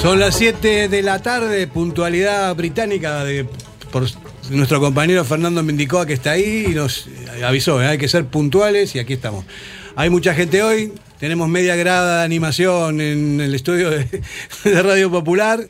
[0.00, 3.46] Son las 7 de la tarde, puntualidad británica de,
[3.92, 4.06] por
[4.48, 7.06] nuestro compañero Fernando Mendicoa que está ahí y nos
[7.44, 7.86] avisó, ¿eh?
[7.86, 9.44] hay que ser puntuales y aquí estamos.
[9.96, 14.06] Hay mucha gente hoy, tenemos media grada de animación en el estudio de,
[14.64, 15.60] de Radio Popular.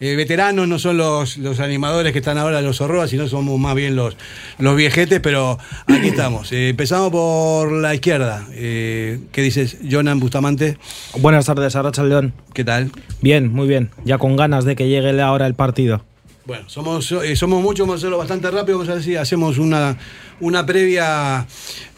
[0.00, 3.74] Eh, veteranos no son los, los animadores que están ahora los horrores, sino somos más
[3.74, 4.16] bien los,
[4.58, 6.52] los viejetes, pero aquí estamos.
[6.52, 8.46] Eh, empezamos por la izquierda.
[8.52, 10.76] Eh, ¿Qué dices, Jonan Bustamante?
[11.18, 12.34] Buenas tardes, Arracha León.
[12.52, 12.92] ¿Qué tal?
[13.22, 13.90] Bien, muy bien.
[14.04, 16.04] Ya con ganas de que llegue ahora el partido.
[16.48, 19.98] Bueno, somos, eh, somos muchos, vamos a hacerlo bastante rápido, vamos a decir, hacemos una,
[20.40, 21.46] una previa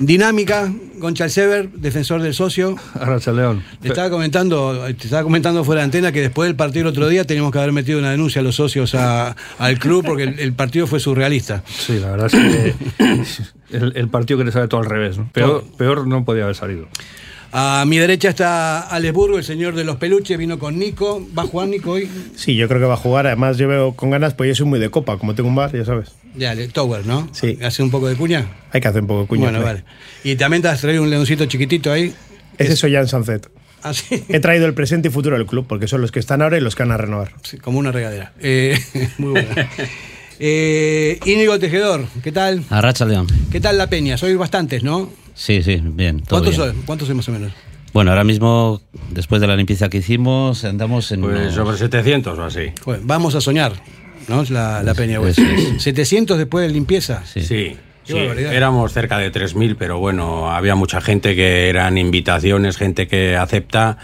[0.00, 2.74] dinámica con Chalsever, defensor del socio.
[2.95, 3.62] Arracha León.
[3.80, 7.06] Le estaba comentando, te estaba comentando fuera de antena que después del partido el otro
[7.09, 10.40] día teníamos que haber metido una denuncia a los socios a- al club porque el,
[10.40, 11.62] el partido fue surrealista.
[11.68, 12.74] Sí, la verdad es que
[13.76, 15.16] el, el partido que le sale todo al revés.
[15.16, 15.30] ¿no?
[15.32, 16.88] Peor, peor no podía haber salido.
[17.52, 21.26] A mi derecha está Alex Burgo, el señor de los peluches, vino con Nico.
[21.37, 22.09] ¿Va a jugar Nico hoy?
[22.37, 23.26] Sí, yo creo que va a jugar.
[23.26, 25.18] Además, yo veo con ganas, pues yo soy muy de copa.
[25.18, 26.12] Como tengo un bar, ya sabes.
[26.37, 27.28] Ya, el Tower, ¿no?
[27.32, 27.59] Sí.
[27.60, 28.46] ¿Hace un poco de cuña?
[28.73, 29.43] Hay que hacer un poco de cuña.
[29.51, 29.82] bueno, vale.
[30.23, 32.15] Y también te has traído un leoncito chiquitito ahí.
[32.56, 33.51] Ese soy Jan Sanzet.
[33.82, 34.23] Ah, sí.
[34.28, 36.60] He traído el presente y futuro del club, porque son los que están ahora y
[36.60, 37.32] los que van a renovar.
[37.43, 38.32] Sí, como una regadera.
[38.40, 38.78] Eh,
[39.18, 39.68] muy buena.
[40.38, 42.65] Eh, Íñigo Tejedor, ¿qué tal?
[42.71, 43.26] Arracha León.
[43.51, 44.16] ¿Qué tal la peña?
[44.16, 45.10] Sois bastantes, ¿no?
[45.41, 46.21] Sí, sí, bien.
[46.21, 46.99] todo ¿Cuántos bien.
[47.07, 47.52] sois más o menos?
[47.95, 51.23] Bueno, ahora mismo, después de la limpieza que hicimos, andamos en.
[51.23, 52.73] Pues unos- sobre 700 o así.
[52.85, 53.73] Joder, vamos a soñar,
[54.29, 54.43] ¿no?
[54.43, 55.30] Es La, la peña, güey.
[55.30, 55.83] Eso es.
[55.83, 57.23] 700 después de limpieza.
[57.24, 57.41] Sí.
[57.41, 57.77] Sí.
[58.05, 63.37] Sí, éramos cerca de 3.000, pero bueno, había mucha gente que eran invitaciones, gente que
[63.37, 63.99] acepta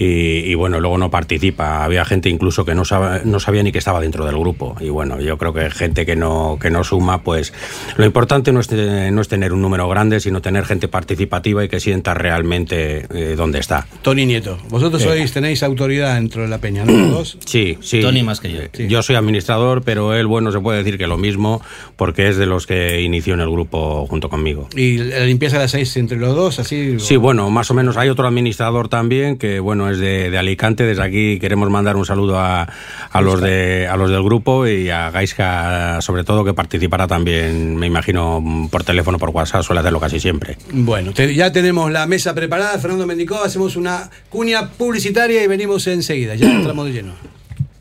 [0.00, 1.82] y, y bueno, luego no participa.
[1.84, 4.76] Había gente incluso que no, sab- no sabía ni que estaba dentro del grupo.
[4.80, 7.52] Y bueno, yo creo que gente que no, que no suma, pues
[7.96, 11.64] lo importante no es, te- no es tener un número grande, sino tener gente participativa
[11.64, 13.86] y que sienta realmente eh, dónde está.
[14.02, 16.92] Tony Nieto, vosotros sois, tenéis autoridad dentro de la peña, ¿no?
[17.18, 17.36] Dos.
[17.44, 18.00] Sí, sí.
[18.00, 18.60] Tony más que yo.
[18.62, 21.60] Eh, Yo soy administrador, pero él, bueno, se puede decir que lo mismo,
[21.96, 24.68] porque es de los que inició en el grupo junto conmigo.
[24.76, 27.00] Y la limpieza la hacéis entre los dos, así.
[27.00, 27.96] Sí, bueno, más o menos.
[27.96, 30.84] Hay otro administrador también que, bueno, de, Alicante.
[30.84, 32.68] Desde aquí queremos mandar un saludo a,
[33.10, 37.76] a los de a los del grupo y a Gaisca, sobre todo, que participará también,
[37.76, 40.58] me imagino, por teléfono, por WhatsApp, suele hacerlo casi siempre.
[40.72, 46.34] Bueno, ya tenemos la mesa preparada, Fernando Mendicó, hacemos una cuña publicitaria y venimos enseguida.
[46.34, 47.37] Ya entramos de lleno.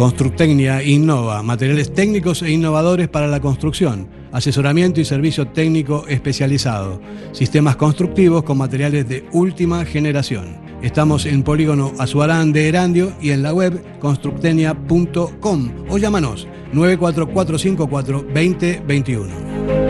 [0.00, 7.02] Constructecnia innova, materiales técnicos e innovadores para la construcción, asesoramiento y servicio técnico especializado,
[7.32, 10.56] sistemas constructivos con materiales de última generación.
[10.80, 19.89] Estamos en Polígono Azuarán de Erandio y en la web constructenia.com o llámanos 94454 2021.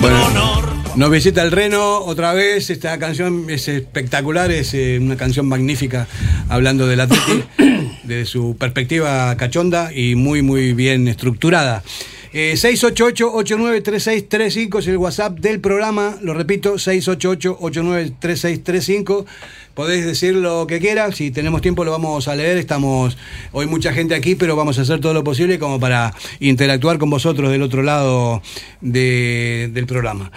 [0.00, 0.70] Bueno.
[0.96, 2.68] Nos visita el Reno otra vez.
[2.68, 6.08] Esta canción es espectacular, es eh, una canción magnífica
[6.48, 7.44] hablando del Atleti,
[8.02, 11.84] de su perspectiva cachonda y muy, muy bien estructurada.
[12.32, 16.16] Eh, 688-893635 es el WhatsApp del programa.
[16.22, 19.26] Lo repito, 688-893635.
[19.74, 21.12] Podéis decir lo que quieran.
[21.14, 22.58] Si tenemos tiempo lo vamos a leer.
[22.58, 23.16] Estamos
[23.52, 27.08] hoy mucha gente aquí, pero vamos a hacer todo lo posible como para interactuar con
[27.10, 28.42] vosotros del otro lado
[28.80, 30.30] de- del programa.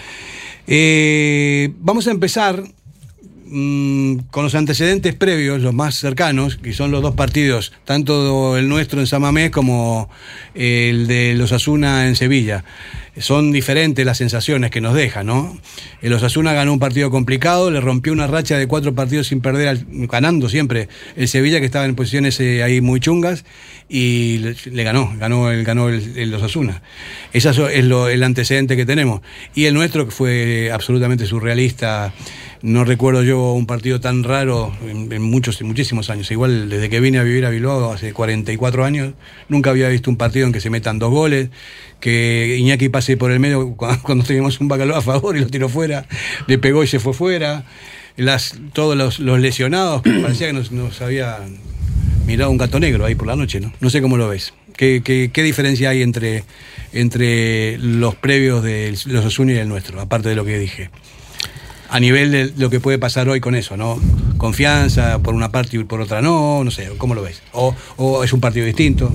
[0.68, 2.64] Eh, vamos a empezar
[3.46, 8.70] mm, con los antecedentes previos, los más cercanos, que son los dos partidos, tanto el
[8.70, 10.10] nuestro en Samamés como
[10.56, 12.64] el de los Asuna en Sevilla.
[13.18, 15.56] Son diferentes las sensaciones que nos deja, ¿no?
[16.02, 19.68] El Osasuna ganó un partido complicado, le rompió una racha de cuatro partidos sin perder,
[19.68, 23.46] al- ganando siempre el Sevilla, que estaba en posiciones eh, ahí muy chungas,
[23.88, 26.82] y le, ganó, ganó el, ganó el, Osasuna.
[27.34, 29.22] Ese es lo- el antecedente que tenemos.
[29.54, 32.14] Y el nuestro, que fue absolutamente surrealista,
[32.64, 36.32] no recuerdo yo un partido tan raro en, en muchos, en muchísimos años.
[36.32, 39.14] Igual desde que vine a vivir a Bilbao hace 44 años,
[39.50, 41.50] nunca había visto un partido en que se metan dos goles,
[42.04, 45.48] que Iñaki pase por el medio cu- cuando teníamos un bacalao a favor y lo
[45.48, 46.06] tiró fuera,
[46.48, 47.64] le pegó y se fue fuera.
[48.18, 51.40] Las, todos los, los lesionados, que parecía que nos, nos había
[52.28, 53.72] mirado un gato negro ahí por la noche, ¿no?
[53.80, 54.54] No sé cómo lo ves.
[54.76, 56.44] ¿Qué, qué, qué diferencia hay entre,
[56.92, 60.90] entre los previos de los Osuna y el nuestro, aparte de lo que dije?
[61.90, 64.00] a nivel de lo que puede pasar hoy con eso, ¿no?
[64.40, 67.44] Confianza por una parte y por otra no, no sé, ¿cómo lo ves?
[67.52, 69.14] ¿O, o es un partido distinto?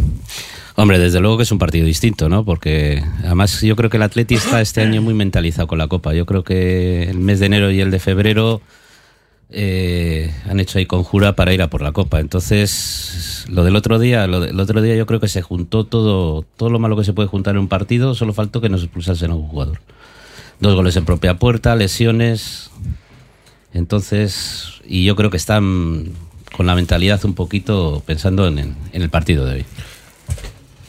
[0.81, 2.45] Hombre, desde luego que es un partido distinto, ¿no?
[2.45, 6.15] Porque además yo creo que el Atleti está este año muy mentalizado con la Copa.
[6.15, 8.61] Yo creo que el mes de enero y el de febrero
[9.51, 12.21] eh, han hecho ahí conjura para ir a por la Copa.
[12.21, 16.43] Entonces, lo del otro día, lo del otro día yo creo que se juntó todo,
[16.57, 19.33] todo lo malo que se puede juntar en un partido, solo faltó que nos expulsasen
[19.33, 19.81] a un jugador.
[20.61, 22.71] Dos goles en propia puerta, lesiones.
[23.75, 26.13] Entonces, y yo creo que están
[26.57, 29.65] con la mentalidad un poquito pensando en, el partido de hoy.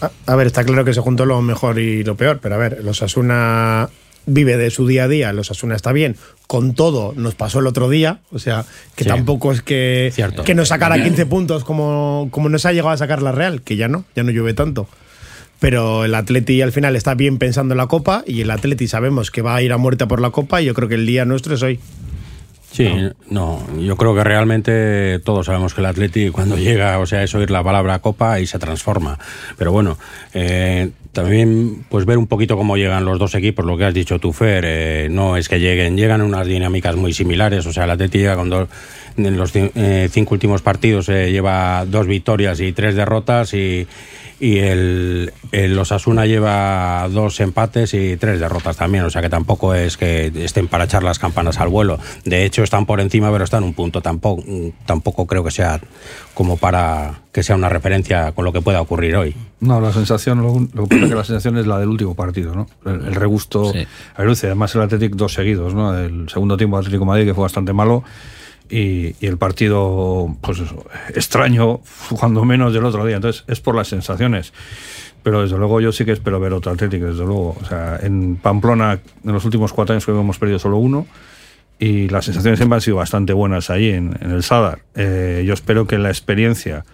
[0.02, 2.58] A, a ver, está claro que se juntó lo mejor y lo peor, pero a
[2.58, 3.90] ver, los Asuna
[4.26, 6.16] vive de su día a día, los Asuna está bien.
[6.48, 8.66] Con todo, nos pasó el otro día, o sea,
[8.96, 9.10] que Sí.
[9.10, 10.44] tampoco es que, Cierto.
[10.44, 13.76] que nos sacara 15 puntos como, como nos ha llegado a sacar la Real, que
[13.76, 14.88] ya no, ya no llueve tanto.
[15.60, 19.30] Pero el Atleti al final está bien pensando en la Copa y el Atleti sabemos
[19.30, 21.26] que va a ir a muerte por la Copa y yo creo que el día
[21.26, 21.80] nuestro es hoy.
[22.72, 22.90] Sí,
[23.30, 23.66] no.
[23.80, 27.52] yo creo que realmente todos sabemos que el Atleti cuando llega, o sea, es oír
[27.52, 29.18] la palabra copa y se transforma.
[29.58, 29.98] Pero bueno,
[30.34, 34.20] eh, también pues ver un poquito cómo llegan los dos equipos, lo que has dicho
[34.20, 37.92] tú, Fer, eh, no es que lleguen, llegan unas dinámicas muy similares, o sea, el
[37.92, 38.70] Atleti llega con dos,
[39.26, 43.88] en los eh, cinco últimos partidos eh, lleva dos victorias y tres derrotas y,
[44.40, 49.74] y el, el Osasuna lleva dos empates y tres derrotas también, o sea que tampoco
[49.76, 52.00] es que estén para echar las campanas al vuelo.
[52.26, 54.02] De hecho, están por encima, pero están un punto.
[54.02, 54.44] Tampoco,
[54.86, 55.80] tampoco creo que sea
[56.34, 59.36] como para que sea una referencia con lo que pueda ocurrir hoy.
[59.60, 62.16] No, la sensación, lo, lo que pasa es que la sensación es la del último
[62.16, 62.68] partido, ¿no?
[62.86, 63.86] El, el regusto Sí.
[64.16, 64.48] agridulce.
[64.48, 65.98] Además, el Atlético dos seguidos, ¿no?
[65.98, 68.04] El segundo tiempo de Atlético de Madrid, que fue bastante malo,
[68.70, 71.82] y, y el partido, pues eso, extraño,
[72.20, 73.18] cuando menos del otro día.
[73.18, 74.54] Entonces, es por las sensaciones.
[75.24, 77.58] Pero desde luego yo sí que espero ver otro Atlético, desde luego.
[77.60, 81.08] O sea, en Pamplona, en los últimos cuatro años que hemos perdido solo uno.
[81.78, 84.80] Y las sensaciones siempre han sido bastante buenas ahí en, en el Sadar.
[84.96, 86.86] Eh, yo espero que la experiencia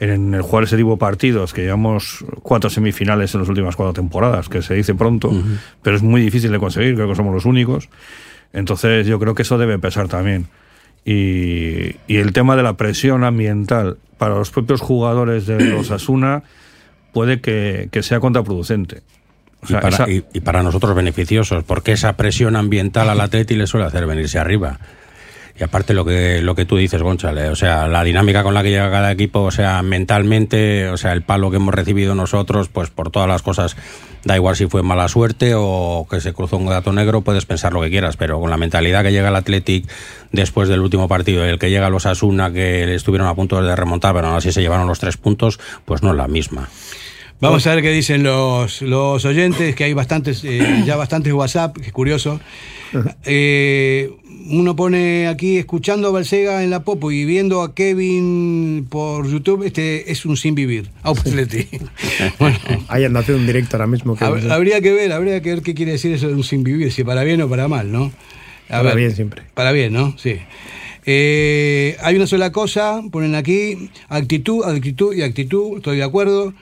[0.00, 3.92] en el jugar ese tipo de partidos, que llevamos cuatro semifinales en las últimas cuatro
[3.92, 5.32] temporadas, que se dice pronto,
[5.82, 7.88] pero es muy difícil de conseguir, creo que somos los únicos.
[8.52, 10.48] Entonces yo creo que eso debe pesar también.
[11.04, 16.42] Y, y el tema de la presión ambiental para los propios jugadores de los Asuna
[17.12, 19.02] puede que, que sea contraproducente.
[19.62, 23.20] O sea, y, para, esa- y- y para nosotros beneficiosos, porque esa presión ambiental al
[23.22, 24.78] Atleti le suele hacer venirse arriba.
[25.56, 28.62] Y aparte lo que lo que tú dices, González, o sea, la dinámica con la
[28.64, 32.68] que llega cada equipo, o sea, mentalmente, o sea, el palo que hemos recibido nosotros,
[32.68, 33.76] pues por todas las cosas,
[34.24, 37.72] da igual si fue mala suerte o que se cruzó un gato negro, puedes pensar
[37.72, 39.88] lo que quieras, pero con la mentalidad que llega el Athletic
[40.32, 44.12] después del último partido, el que llega los Asuna, que estuvieron a punto de remontar,
[44.12, 46.68] pero aún así se llevaron los tres puntos, pues no es la misma.
[47.44, 51.76] Vamos a ver qué dicen los, los oyentes, que hay bastantes, eh, ya bastantes WhatsApp,
[51.78, 52.40] que es curioso.
[53.24, 54.10] Eh,
[54.50, 59.64] uno pone aquí, escuchando a Balsega en la Popo y viendo a Kevin por YouTube,
[59.64, 60.90] este es un sin vivir.
[61.02, 61.66] Aupleti.
[62.38, 62.58] bueno,
[62.88, 64.16] Ahí anda haciendo un directo ahora mismo.
[64.16, 66.62] Que hab- habría que ver, habría que ver qué quiere decir eso de un sin
[66.62, 68.12] vivir, si para bien o para mal, ¿no?
[68.68, 69.42] A Para bien siempre.
[69.54, 70.14] Para bien, ¿no?
[70.18, 70.36] Sí.
[71.06, 76.54] Eh, hay una sola cosa, ponen aquí, actitud, actitud y actitud, estoy de acuerdo.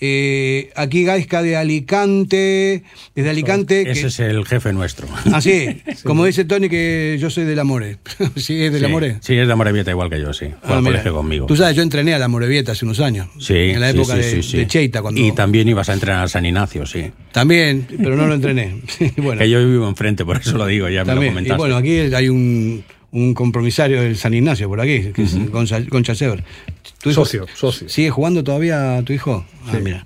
[0.00, 2.82] Eh, aquí Gaisca de Alicante,
[3.14, 3.90] desde Alicante.
[3.90, 5.08] Ese que- es el jefe nuestro.
[5.32, 5.82] Ah, sí.
[6.04, 7.96] Como dice Tony, que yo soy del Amore.
[8.36, 9.16] sí, es del Sí, Amore.
[9.20, 10.46] Sí, es de Amorebieta igual que yo, sí.
[10.62, 10.92] Fue Ah, al mira.
[10.92, 11.46] colegio conmigo.
[11.46, 13.28] Tú sabes, yo entrené a la Morevieta hace unos años.
[13.40, 14.56] Sí, En la época sí, de, sí, sí.
[14.58, 15.02] de Cheita.
[15.02, 15.20] Cuando...
[15.20, 17.10] Y también ibas a entrenar a San Ignacio, sí.
[17.32, 18.80] También, pero no lo entrené.
[19.16, 21.32] bueno, Que yo vivo enfrente, por eso lo digo, ya me lo también.
[21.32, 21.58] Y comentaste.
[21.58, 26.14] bueno, aquí hay un, un compromisario del San Ignacio por aquí, que es Gonza- Concha
[26.14, 26.44] Sever.
[27.02, 27.88] ¿Tu hijo Socio, socio.
[27.88, 29.44] ¿Sigue jugando todavía tu hijo?
[29.66, 30.04] Ah, mira.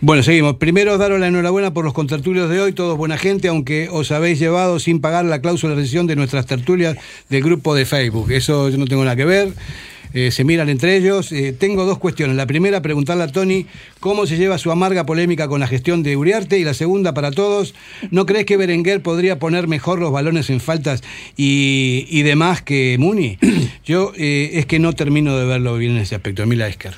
[0.00, 0.54] Bueno, seguimos.
[0.56, 4.38] Primero, daros la enhorabuena por los contertulios de hoy, todos buena gente, aunque os habéis
[4.38, 6.96] llevado sin pagar la cláusula de rescisión de nuestras tertulias
[7.30, 8.30] del grupo de Facebook.
[8.30, 9.48] Eso yo no tengo nada que ver.
[10.14, 11.32] Eh, se miran entre ellos.
[11.32, 12.36] Eh, tengo dos cuestiones.
[12.36, 13.66] La primera, preguntarle a Tony
[14.00, 16.58] cómo se lleva su amarga polémica con la gestión de Uriarte.
[16.58, 17.74] Y la segunda, para todos,
[18.10, 21.02] ¿no crees que Berenguer podría poner mejor los balones en faltas
[21.36, 23.38] y, y demás que Muni?
[23.84, 26.42] Yo eh, es que no termino de verlo bien en ese aspecto.
[26.42, 26.94] Emila Esker.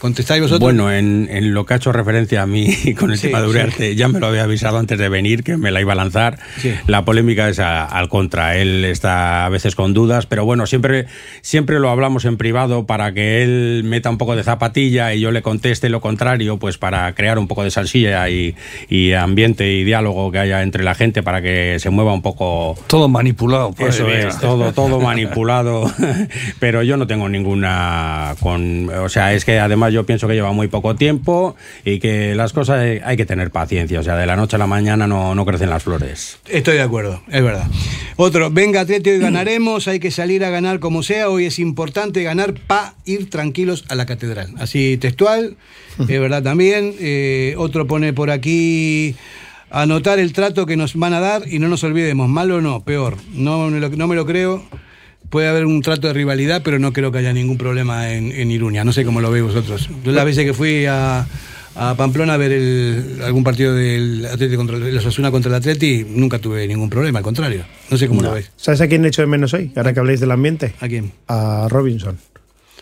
[0.00, 0.60] ¿Contestáis vosotros?
[0.60, 3.48] Bueno, en, en lo que ha hecho referencia a mí con el Sí, tema de
[3.48, 6.38] Uriarte, ya me lo había avisado antes de venir que me la iba a lanzar.
[6.58, 6.72] Sí.
[6.86, 8.56] La polémica es a- al contra.
[8.56, 11.06] Él está a veces con dudas, pero bueno, siempre,
[11.42, 15.30] siempre lo hablamos en privado para que él meta un poco de zapatilla y yo
[15.32, 18.54] le conteste lo contrario, pues para crear un poco de salsilla y,
[18.88, 22.74] y ambiente y diálogo que haya entre la gente para que se mueva un poco
[22.86, 23.72] Todo manipulado.
[23.72, 25.84] padre eso es, todo, todo manipulado.
[26.58, 28.34] Pero yo no tengo ninguna.
[28.40, 32.34] Con, o sea, es que además yo pienso que lleva muy poco tiempo y que
[32.34, 34.00] las cosas hay, que tener paciencia.
[34.00, 36.38] O sea, de la noche a la mañana no, no crecen las flores.
[36.48, 37.66] Estoy de acuerdo, es verdad.
[38.16, 42.22] Otro, venga Atleti, hoy ganaremos, hay que salir a ganar como sea, hoy es importante
[42.22, 44.54] ganar para ir tranquilos a la catedral.
[44.58, 45.56] Así textual,
[45.98, 46.94] es verdad también.
[46.98, 49.16] Eh, otro pone por aquí,
[49.70, 52.80] anotar el trato que nos van a dar y no nos olvidemos, malo o no,
[52.82, 54.64] peor, no, no me lo creo.
[55.28, 58.50] Puede haber un trato de rivalidad, pero no creo que haya ningún problema en, en
[58.50, 58.82] Iruña.
[58.84, 59.88] No sé cómo lo veis vosotros.
[60.04, 61.24] Yo las veces que fui a,
[61.76, 66.04] a Pamplona a ver el- algún partido del Atleti contra el Osasuna contra el Atleti,
[66.08, 67.64] nunca tuve ningún problema, al contrario.
[67.90, 68.50] No sé cómo lo veis.
[68.56, 69.70] ¿Sabes a quién he hecho de menos hoy?
[69.76, 70.74] Ahora que habláis del ambiente.
[70.80, 71.12] ¿A quién?
[71.28, 72.18] A Robinson.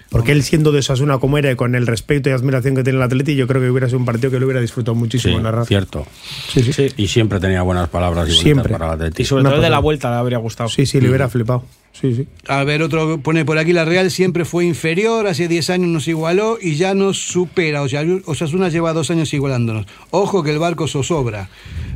[0.08, 2.96] Porque él siendo de Osasuna como era y con el respeto y admiración que tiene
[2.96, 5.36] el Atleti, yo creo que hubiera sido un partido que lo hubiera disfrutado muchísimo Sí,
[5.36, 5.66] en la radio.
[5.66, 6.06] cierto.
[6.50, 6.86] Sí, sí.
[6.96, 8.72] Y siempre tenía buenas palabras y Siempre.
[8.72, 9.20] para el Atleti.
[9.22, 10.70] Y sobre Una todo de la vuelta le habría gustado.
[10.70, 11.62] Sí, sí, le hubiera flipado.
[12.00, 12.26] Sí, sí.
[12.46, 16.06] A ver, otro pone por aquí, la Real siempre fue inferior, hace 10 años nos
[16.06, 17.82] igualó y ya nos supera.
[17.82, 19.86] O sea, Osasuna lleva dos años igualándonos.
[20.10, 21.48] Ojo que el barco zozobra.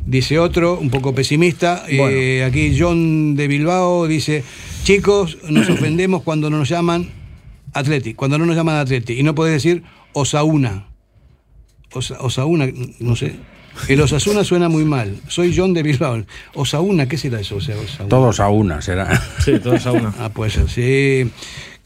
[0.04, 1.85] Dice otro, un poco pesimista.
[1.88, 4.42] Eh, aquí John de Bilbao dice,
[4.82, 7.09] chicos, nos ofendemos cuando no nos llaman
[7.73, 9.12] Atleti, cuando no nos llaman Atleti.
[9.12, 10.88] Y no podés decir Osauna.
[11.92, 12.68] Osa- Osauna,
[12.99, 13.37] no sé.
[13.88, 15.17] El Osasuna suena muy mal.
[15.29, 16.25] Soy John de Bilbao.
[16.55, 17.57] Osauna, ¿qué será eso?
[17.57, 18.09] O sea, Osauna.
[18.09, 19.21] Todos a una, será.
[19.45, 20.14] Sí, todos a una.
[20.19, 21.31] Ah, puede ser, sí.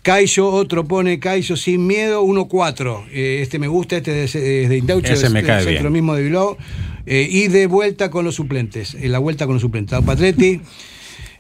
[0.03, 3.07] Caixo, otro pone Caixo sin miedo, 1-4.
[3.11, 5.93] Eh, este me gusta, este es, es de Indaucho, Ese es me cae centro bien.
[5.95, 6.57] mismo de Bilbao.
[7.07, 8.95] Eh, y de vuelta con los suplentes.
[8.95, 9.99] En la vuelta con los suplentes.
[10.05, 10.61] Patretti.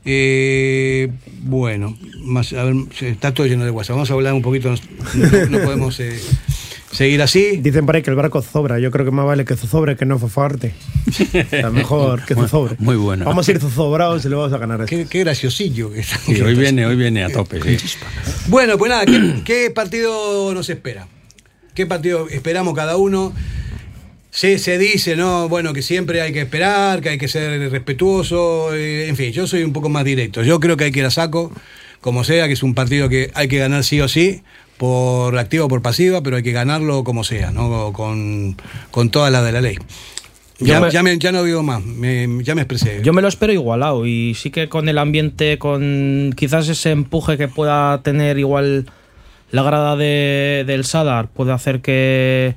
[0.05, 1.11] Eh,
[1.43, 3.97] bueno, más, a ver, está todo lleno de WhatsApp.
[3.97, 4.71] Vamos a hablar un poquito.
[4.71, 4.76] No,
[5.31, 6.17] no- no podemos eh,
[6.97, 7.59] seguir así.
[7.59, 8.79] Dicen por ahí que el barco zozobra.
[8.79, 10.75] Yo creo que más vale que zozobre que no fofarte.
[11.50, 12.76] Sea, mejor que zozobre.
[12.79, 13.25] Muy bueno.
[13.25, 14.97] Vamos a ir zozobrados y le vamos a ganar esto.
[14.97, 16.19] Qué, qué graciosillo que está.
[16.26, 17.99] Y hoy viene, hoy viene a tope, sí.
[18.49, 21.07] Bueno, pues nada, ¿qué, qué partido nos espera?
[21.75, 23.35] ¿Qué partido esperamos cada uno?
[24.31, 25.49] Se, se dice, ¿no?
[25.49, 29.47] Bueno, que siempre hay que esperar, que hay que ser respetuoso, eh, en fin, yo
[29.47, 30.43] soy un poco más directo.
[30.43, 31.53] Yo creo que hay que ir a saco,
[32.00, 34.43] como sea, que es un partido que hay que ganar sí o sí,
[34.76, 37.93] por activa o por pasiva, pero hay que ganarlo como sea, ¿no?
[37.93, 38.57] Con,
[38.91, 39.76] con todas las de la ley.
[40.59, 43.00] Ya, me- ya, me- ya no digo más, me- ya me expresé.
[43.03, 47.37] Yo me lo espero igualado y sí que con el ambiente, con quizás ese empuje
[47.37, 48.87] que pueda tener igual
[49.50, 52.55] la grada de, del Sadar, puede hacer que,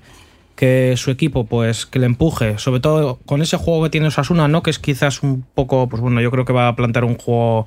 [0.55, 4.47] que su equipo pues que le empuje, sobre todo con ese juego que tiene Osasuna,
[4.47, 4.63] ¿no?
[4.63, 7.65] Que es quizás un poco, pues bueno, yo creo que va a plantear un juego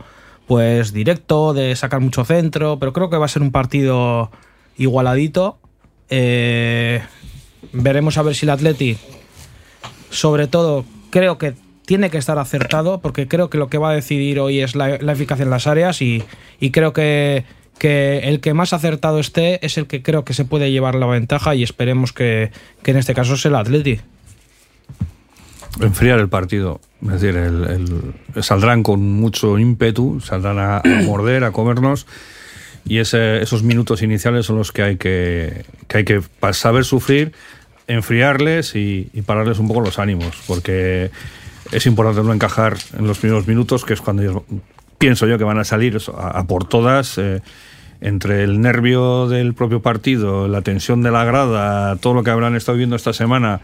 [0.53, 4.31] pues directo, de sacar mucho centro, pero creo que va a ser un partido
[4.77, 5.59] igualadito.
[6.11, 7.01] Eh,
[7.73, 8.99] veremos a ver si el Atleti
[10.11, 11.55] sobre todo creo que
[11.87, 14.97] tiene que estar acertado porque creo que lo que va a decidir hoy es la,
[14.97, 16.23] eficacia en las áreas y,
[16.71, 17.47] creo que,
[17.79, 21.07] que el que más acertado esté es el que creo que se puede llevar la
[21.07, 22.51] ventaja y esperemos que,
[22.83, 24.01] que en este caso sea el Atleti.
[25.81, 26.81] Enfriar el partido.
[27.03, 27.65] Es decir, el-
[28.35, 32.07] el- saldrán con mucho ímpetu, saldrán a, a morder, a comernos.
[32.85, 37.33] Y ese- esos minutos iniciales son los que hay que, que, hay que saber sufrir,
[37.87, 40.37] enfriarles y, y pararles un poco los ánimos.
[40.47, 41.11] Porque
[41.71, 44.43] es importante no encajar en los primeros minutos, que es cuando ellos-
[44.99, 47.19] pienso yo que van a salir a, a por todas.
[47.19, 47.41] eh,
[48.05, 52.57] entre el nervio del propio partido, la tensión de la grada, todo lo que habrán
[52.57, 53.61] estado viviendo esta semana,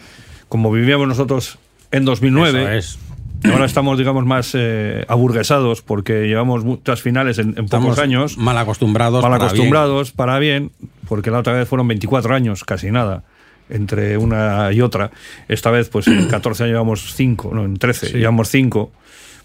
[0.49, 1.59] como vivíamos nosotros
[1.91, 2.79] en 2009.
[2.79, 3.09] Eso es.
[3.45, 8.37] Ahora estamos, digamos, más eh, aburguesados porque llevamos muchas finales en, en pocos años.
[8.37, 9.23] mal acostumbrados.
[9.23, 10.73] Mal para acostumbrados, para bien,
[11.09, 13.23] porque la otra vez fueron 24 años, casi nada,
[13.71, 15.13] entre una y otra.
[15.47, 18.91] Esta vez, pues en 14 años llevamos 5, no, en 13 llevamos 5.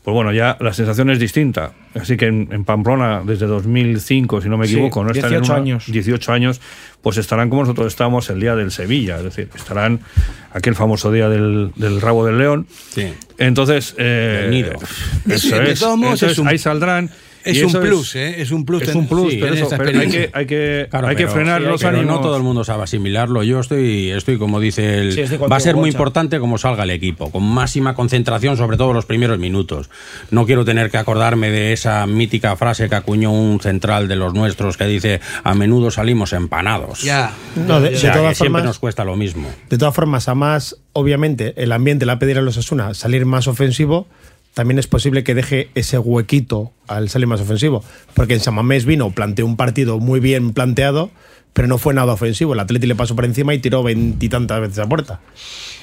[0.04, 1.72] Pues bueno, ya la sensación es distinta.
[1.96, 5.40] Así que en, en Pamplona, desde 2005, si no me Sí, equivoco, no están en
[5.40, 5.86] 18 una- años.
[5.88, 6.62] 18 años,
[7.02, 9.18] pues estarán como nosotros estábamos el día del Sevilla.
[9.18, 10.02] Es decir, estarán
[10.52, 12.68] aquel famoso día del, del rabo del león.
[12.90, 13.14] Sí.
[13.38, 14.74] Entonces, eh,
[15.30, 15.82] eso es.
[15.82, 17.10] Entonces, ahí saldrán.
[17.46, 18.42] Es y un plus, ¿eh?
[18.42, 18.84] Es un plus.
[18.84, 21.34] Es un plus, sí, pero, eso, pero hay que, hay que, Claro, hay que pero-
[21.36, 22.16] frenar sí, los pero ánimos.
[22.16, 23.44] no todo el mundo sabe asimilarlo.
[23.44, 25.12] Yo estoy, estoy como dice.
[25.12, 28.78] Sí, estoy va a ser muy importante como salga el equipo, con máxima concentración, sobre
[28.78, 29.90] todo los primeros minutos.
[30.32, 34.34] No quiero tener que acordarme de esa mítica frase que acuñó un central de los
[34.34, 37.02] nuestros que dice: a menudo salimos empanados.
[37.04, 37.32] Ya.
[37.56, 39.50] No, de, O de sea, que todas siempre formas, nos cuesta lo mismo.
[39.70, 42.94] de todas formas, a más, obviamente, el ambiente le va a pedir a los Asuna
[42.94, 44.08] salir más ofensivo,
[44.54, 47.84] también es posible que deje ese huequito al salir más ofensivo.
[48.14, 51.12] Porque en Samamés vino, planteó un partido muy bien planteado,
[51.54, 52.54] pero no fue nada ofensivo.
[52.54, 55.22] El Atleti le pasó por encima y tiró veintitantas veces a puerta.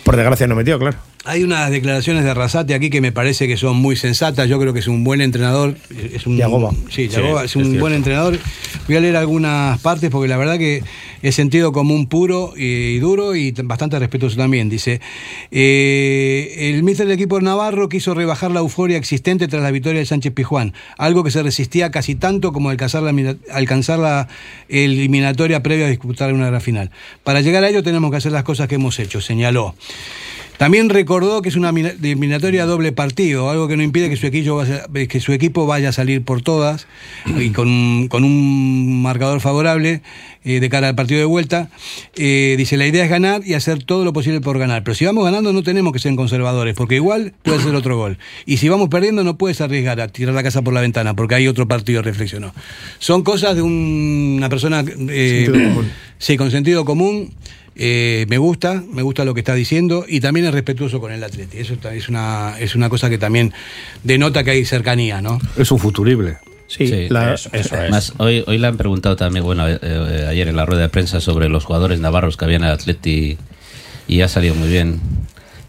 [0.05, 0.97] Por desgracia no metió, claro.
[1.27, 4.49] Hay unas declaraciones de Arrasate aquí que me parece que son muy sensatas.
[4.49, 5.77] Yo creo que es un buen entrenador.
[6.15, 6.71] Es un, Yagoba.
[6.89, 8.39] Sí, Yagoba Sí, es un es buen entrenador.
[8.87, 10.83] Voy a leer algunas partes porque la verdad que
[11.21, 14.71] es sentido común puro y, duro y bastante respetuoso también.
[14.71, 15.03] Dice,
[15.51, 20.07] eh, el míster del equipo Navarro quiso rebajar la euforia existente tras la victoria de
[20.07, 24.29] Sánchez Pijuán, algo que se resistía casi tanto como alcanzar la, alcanzar la
[24.71, 26.91] eliminatoria previa a disputar una gran final.
[27.25, 29.75] Para llegar a ello tenemos que hacer las cosas que hemos hecho, señaló.
[30.61, 34.27] También recordó que es una mina- eliminatoria doble partido, algo que no impide que su
[34.27, 36.87] equipo vaya, que su equipo vaya a salir por todas
[37.39, 40.03] y con, con un marcador favorable
[40.45, 41.71] eh, de cara al partido de vuelta.
[42.15, 44.85] Eh, dice, la idea es ganar y hacer todo lo posible por ganar.
[44.85, 48.19] Pero si vamos ganando no tenemos que ser conservadores, porque igual puede ser otro gol.
[48.45, 51.37] Y si vamos perdiendo no puedes arriesgar a tirar la casa por la ventana, porque
[51.37, 52.53] hay otro partido, reflexionó.
[52.99, 54.85] Son cosas de un- una persona...
[55.09, 55.91] eh, Sentido común.
[56.19, 57.31] Sí, con sentido común.
[57.83, 61.25] Eh, me gusta, me gusta lo que está diciendo y también es respetuoso con el
[61.25, 61.57] atleti.
[61.57, 63.55] Eso es una, es una cosa que también
[64.05, 65.39] denota que hay cercanía, ¿no?
[65.57, 66.37] Es un futurible.
[66.67, 67.73] Sí, Sí, la- Eso, eso es.
[67.73, 70.89] Además, hoy, hoy le han preguntado también, bueno, eh, eh, ayer en la rueda de
[70.91, 73.39] prensa sobre los jugadores navarros que había en el Atleti
[74.07, 75.01] y ha salido muy bien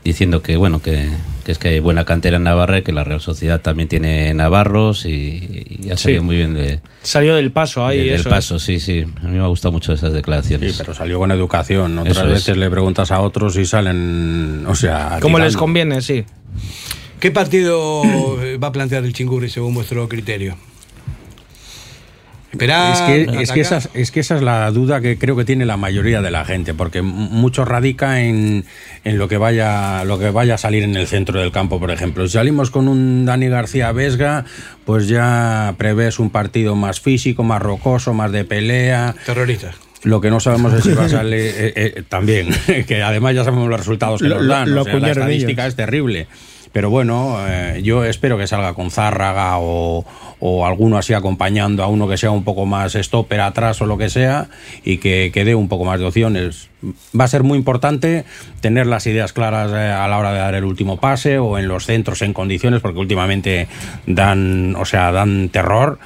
[0.03, 1.07] diciendo que, bueno, que,
[1.51, 4.33] que es que hay buena cantera en Navarra y que la Real Sociedad también tiene
[4.33, 6.25] navarros y, y ha salido Sí.
[6.25, 7.97] muy bien de, Salió del paso ahí.
[7.99, 9.03] de- del eso paso, sí, sí.
[9.21, 10.71] A mí me ha gustado mucho esas declaraciones.
[10.71, 11.97] Sí, pero salió con educación.
[11.99, 12.33] Otras Eso es.
[12.33, 15.17] veces le preguntas a otros y salen, o sea.
[15.21, 16.23] Como les conviene, sí.
[17.19, 18.03] ¿Qué partido
[18.41, 20.55] eh, va a plantear el Chingurri según vuestro criterio?
[22.51, 25.35] Esperar, Es que, es, que esa, es- es que esa es la duda que creo
[25.37, 28.65] que tiene la mayoría de la gente, porque mucho radica en,
[29.03, 31.91] en lo que vaya lo que vaya a salir en el centro del campo, por
[31.91, 32.25] ejemplo.
[32.27, 34.45] Si salimos con un Dani García Vesga,
[34.85, 39.15] pues ya prevés un partido más físico, más rocoso, más de pelea.
[39.25, 39.75] Terroristas.
[40.03, 42.49] Lo que no sabemos es si va a salir eh, eh, también,
[42.87, 44.73] que además ya sabemos los resultados que Lo- nos dan.
[44.75, 45.69] lo o sea, la estadística ellos.
[45.73, 46.27] es terrible.
[46.71, 50.05] Pero bueno, eh, yo espero que salga con Zárraga o,
[50.39, 53.97] o alguno así acompañando a uno que sea un poco más stopper atrás o lo
[53.97, 54.47] que sea
[54.83, 56.69] y que, que dé un poco más de opciones.
[57.17, 58.25] Va a ser muy importante
[58.61, 61.67] tener las ideas claras eh, a la hora de dar el último pase o en
[61.67, 63.67] los centros en condiciones porque últimamente
[64.07, 65.99] dan, o sea, dan terror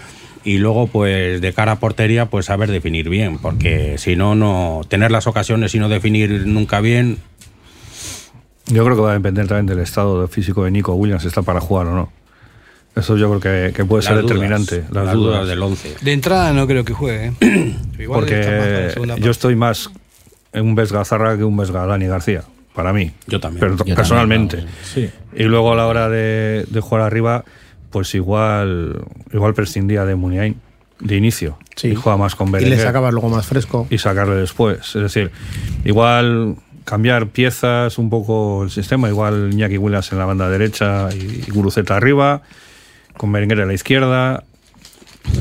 [0.43, 4.82] y luego pues de cara a portería pues saber definir bien porque si no no
[4.88, 7.17] tener las ocasiones y no definir nunca bien
[8.67, 11.41] Yo creo que va a depender también del estado físico de Nico Williams, si está
[11.43, 12.12] para jugar o no.
[12.95, 14.84] Eso yo creo que, que puede ser dudas, determinante.
[14.91, 15.34] Las, las dudas.
[15.41, 17.34] dudas del 11 De entrada no creo que juegue.
[17.41, 17.75] ¿eh?
[17.99, 19.89] Igual Porque yo estoy más
[20.54, 23.12] en un Vesga Zarra que un Vesga Dani García, para mí.
[23.28, 23.60] Yo también.
[23.60, 24.63] Pero- Yo personalmente.
[24.84, 25.10] Sí.
[25.36, 27.43] Y luego a la hora de, de jugar arriba,
[27.91, 30.56] pues igual igual prescindía de Muniain
[31.01, 31.58] de inicio.
[31.75, 31.89] Sí.
[31.89, 32.80] Y juega más con y le Berenguer.
[32.88, 33.86] sacabas luego más fresco.
[33.89, 34.95] y sacarle después.
[34.95, 35.32] Es decir,
[35.84, 41.52] igual cambiar piezas un poco el sistema, igual Iñaki Williams en la banda derecha y
[41.52, 42.43] Guruceta arriba,
[43.17, 44.43] con Berenguer a la izquierda.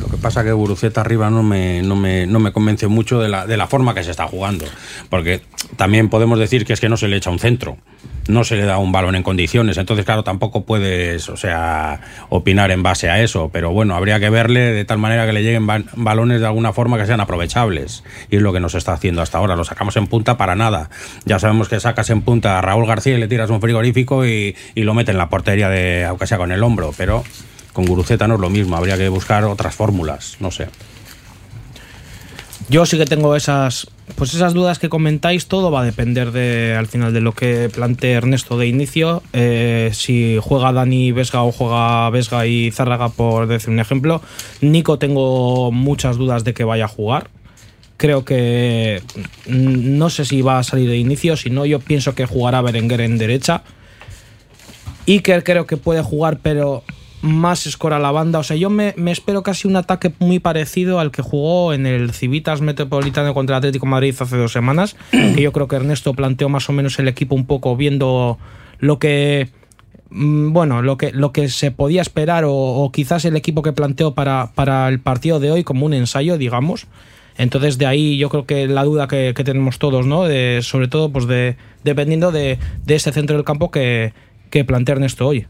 [0.01, 3.29] Lo que pasa que Buruceta arriba no me, no me, no me convence mucho de
[3.29, 4.65] la, de la forma que se está jugando.
[5.11, 5.43] Porque
[5.77, 7.77] también podemos decir que es que no se le echa un centro,
[8.27, 9.77] no se le da un balón en condiciones.
[9.77, 13.51] Entonces, claro, tampoco puedes, o sea, opinar en base a eso.
[13.53, 16.73] Pero bueno, habría que verle de tal manera que le lleguen ba- balones de alguna
[16.73, 18.03] forma que sean aprovechables.
[18.31, 19.55] Y es lo que nos está haciendo hasta ahora.
[19.57, 20.89] Lo sacamos en punta para nada.
[21.27, 24.57] Ya sabemos que sacas en punta a Raúl García y le tiras un frigorífico y,
[24.75, 26.93] y lo mete en la portería, de, aunque sea con el hombro.
[26.97, 27.23] Pero
[27.75, 28.77] con Guruceta no es lo mismo.
[28.77, 30.37] Habría que buscar otras fórmulas.
[30.41, 30.69] No sé.
[32.71, 35.49] Yo sí que tengo esas, pues esas dudas que comentáis.
[35.49, 39.23] Todo va a depender de, al final de lo que plantee Ernesto de inicio.
[39.35, 44.23] Eh, si juega Dani Vesga o juega Vesga y Zárraga, por decir un ejemplo.
[44.63, 47.29] Nico tengo muchas dudas de que vaya a jugar.
[47.99, 49.03] Creo que
[49.47, 51.37] mm, no sé si va a salir de inicio.
[51.37, 53.63] Si no, yo pienso que jugará Berenguer en derecha.
[55.07, 56.83] Iker creo que puede jugar, pero
[57.25, 58.39] más escora la banda.
[58.39, 62.13] O sea, yo me, espero casi un ataque muy parecido al que jugó en el
[62.13, 64.95] Civitas Metropolitano contra el Atlético Madrid hace dos semanas.
[65.11, 68.39] que yo creo que Ernesto planteó más o menos el equipo un poco viendo
[68.79, 69.49] lo que.
[70.11, 74.15] mm, Bueno, lo que, lo que se podía esperar, o, quizás el equipo que planteó
[74.15, 76.87] para, para el partido de hoy como un ensayo, digamos.
[77.37, 80.25] Entonces, de ahí yo creo que la duda que, que tenemos todos, ¿no?
[80.25, 84.13] De, sobre todo, pues de, dependiendo de, de ese centro del campo que,
[84.51, 85.47] que plantea Ernesto hoy.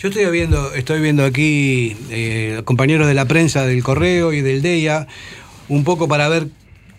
[0.00, 4.62] Yo estoy viendo, estoy viendo aquí eh, compañeros de la prensa del Correo y del
[4.62, 5.08] DEIA,
[5.68, 6.46] un poco para ver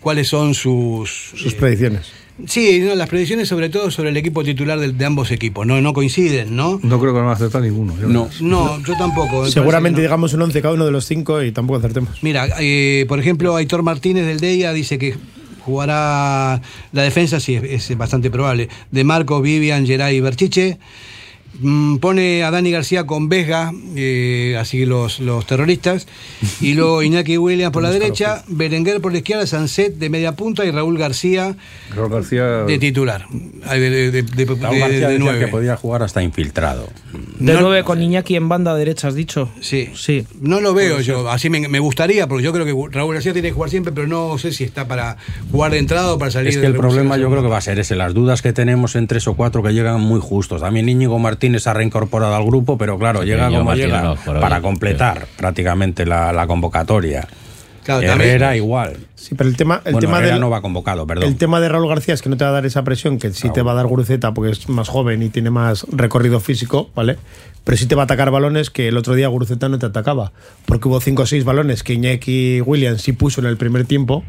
[0.00, 1.32] cuáles son sus...
[1.34, 2.12] Sus eh, predicciones.
[2.46, 5.66] Sí, no, las predicciones sobre todo sobre el equipo titular de, de ambos equipos.
[5.66, 6.78] No, no coinciden, ¿no?
[6.82, 7.94] No creo que no va a acertar ninguno.
[7.98, 9.44] yo No, no, yo tampoco.
[9.44, 10.08] me Seguramente que no.
[10.08, 12.22] digamos un 11 cada uno de los cinco y tampoco acertemos.
[12.22, 15.16] Mira, eh, por ejemplo, Aitor Martínez del DEIA dice que
[15.60, 16.60] jugará
[16.92, 20.78] la defensa, sí, es, es bastante probable, de Marco, Vivian, Geray y Berchiche.
[21.60, 26.06] Mm, Pone a Dani García con Vesga, eh, así los, los terroristas,
[26.60, 30.64] y luego Iñaki Williams por la derecha, Berenguer por la izquierda, Sanset de media punta
[30.64, 31.56] y Raúl García
[31.94, 32.44] Raúl García.
[32.64, 35.38] de titular, de, de, Raúl de- García de nueve.
[35.40, 36.88] que podía jugar hasta infiltrado.
[37.38, 39.50] De No- nueve con Iñaki en banda derecha, has dicho.
[39.60, 39.90] Sí.
[39.94, 40.26] Sí.
[40.40, 43.48] No lo veo yo, así me, me gustaría, porque yo creo que Raúl García tiene
[43.48, 45.16] que jugar siempre, pero no sé si está para
[45.52, 47.60] jugar de entrada o para salir Es que el problema yo creo que va a
[47.60, 47.96] ser ese.
[47.96, 50.60] Las dudas que tenemos en tres o cuatro que llegan muy justos.
[50.62, 51.18] También Íñigo
[51.50, 54.48] Martínez ha reincorporado al grupo, pero claro, Sí, llega como Martínez llega no, hoy, para
[54.56, 57.26] pero- completar prácticamente la, la convocatoria.
[57.82, 58.98] Claro, también- Herrera igual.
[59.16, 61.24] Sí, pero el tema, el bueno, tema Herrera del- no va convocado, perdón.
[61.28, 63.32] El tema de Raúl García es que no te va a dar esa presión que
[63.32, 66.90] sí te va a dar Guruceta porque es más joven y tiene más recorrido físico,
[66.94, 67.16] ¿vale?
[67.64, 70.30] Pero sí te va a atacar balones que el otro día Guruceta no te atacaba.
[70.66, 74.22] Porque hubo 5 o 6 balones que Iñaki Williams sí puso en el primer tiempo.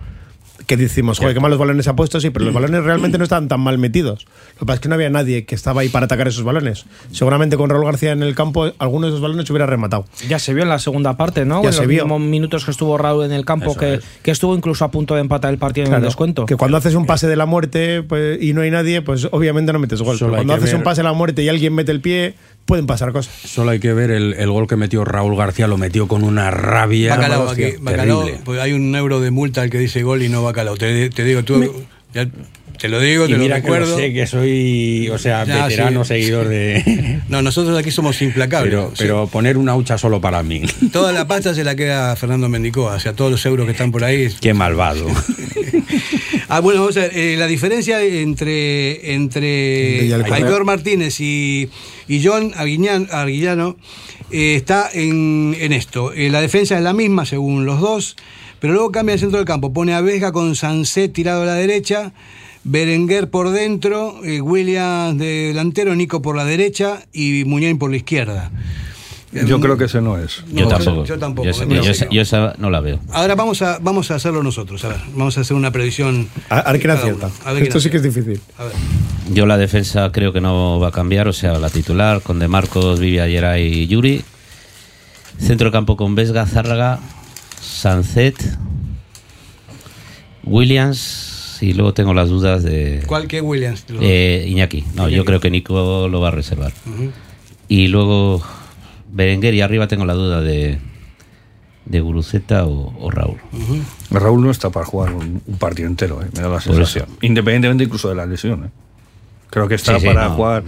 [0.67, 3.47] Que decimos, joder, qué malos balones ha puesto, sí, pero los balones realmente no estaban
[3.47, 4.25] tan mal metidos.
[4.53, 6.85] Lo que pasa es que no había nadie que estaba ahí para atacar esos balones.
[7.11, 10.05] Seguramente con Raúl García en el campo, alguno de esos balones se hubiera rematado.
[10.27, 11.61] Ya se vio en la segunda parte, ¿no?
[11.63, 12.03] Ya en se los vio.
[12.03, 14.03] mismos minutos que estuvo Raúl en el campo, que, es.
[14.21, 16.45] que estuvo incluso a punto de empatar el partido en el descuento.
[16.45, 19.73] Que cuando haces un pase de la muerte pues, y no hay nadie, pues obviamente
[19.73, 20.17] no metes gol.
[20.17, 22.35] Solo Pero cuando haces un pase de la muerte y alguien mete el pie,
[22.65, 23.33] pueden pasar cosas.
[23.45, 26.51] Solo hay que ver el, el gol que metió Raúl García, lo metió con una
[26.51, 27.15] rabia.
[27.15, 28.41] Bacalao, hostia, aquí, bacalao, terrible.
[28.45, 30.77] pues hay un euro de multa al que dice gol y no bacalao.
[30.77, 32.27] Te, te digo, tú, ya
[32.79, 33.97] te lo digo, Y te lo mira que lo recuerdo.
[33.97, 36.07] sé, que soy, o sea, Ya, veterano sí.
[36.15, 37.19] seguidor de...
[37.29, 38.73] No, nosotros aquí somos implacables.
[38.97, 39.31] pero, Sí.
[39.31, 40.63] poner una hucha solo para mí.
[40.91, 43.91] Toda la pasta se la queda Fernando Mendicoa, o sea, todos los euros que están
[43.91, 44.29] por ahí.
[44.41, 45.05] Qué malvado.
[46.53, 50.13] Ah, bueno, vamos a ver, eh, la diferencia entre, entre.
[50.13, 51.69] Aitor Martínez y,
[52.09, 53.77] y John Arguillano
[54.31, 56.11] eh, está en, en esto.
[56.11, 58.17] Eh, la defensa es la misma según los dos,
[58.59, 59.71] pero luego cambia el centro del campo.
[59.71, 62.11] Pone a Vesga con Sanset tirado a la derecha,
[62.65, 67.95] Berenguer por dentro, eh, Williams de delantero, Nico por la derecha y Muñain por la
[67.95, 68.51] izquierda.
[69.33, 70.43] Yo creo que ese no es.
[70.51, 71.05] Yo tampoco.
[71.05, 72.11] yo tampoco, Yo, esa- yo no.
[72.11, 72.99] yo esa no la veo.
[73.11, 76.27] Ahora vamos a, vamos a hacerlo nosotros, a ver, vamos a hacer una predicción.
[76.49, 77.29] A, a ver quién acierta.
[77.59, 78.41] Esto sí que es difícil.
[78.57, 78.73] A ver.
[79.33, 82.47] Yo la defensa creo que no va a cambiar, o sea, la titular con De
[82.49, 84.21] Marcos, Vivia, Geray y Yuri.
[85.39, 86.99] Centro de campo con Vesga, Zárraga,
[87.61, 88.35] Sancet,
[90.43, 93.85] Williams y luego tengo las dudas de ¿Cuál que Williams?
[94.01, 94.83] eh, Iñaki.
[94.95, 96.73] No, yo creo que Nico lo va a reservar.
[97.67, 98.41] Y luego
[99.11, 100.77] Berenguer y arriba tengo la duda de,
[101.85, 103.37] de Guruceta o, o Raúl.
[104.09, 107.05] Raúl no está para jugar un, un partido entero, eh, me da la sensación.
[107.21, 108.65] Independientemente incluso de la lesión.
[108.65, 108.69] eh.
[109.49, 110.35] Creo que está Sí, sí, para no.
[110.35, 110.63] jugar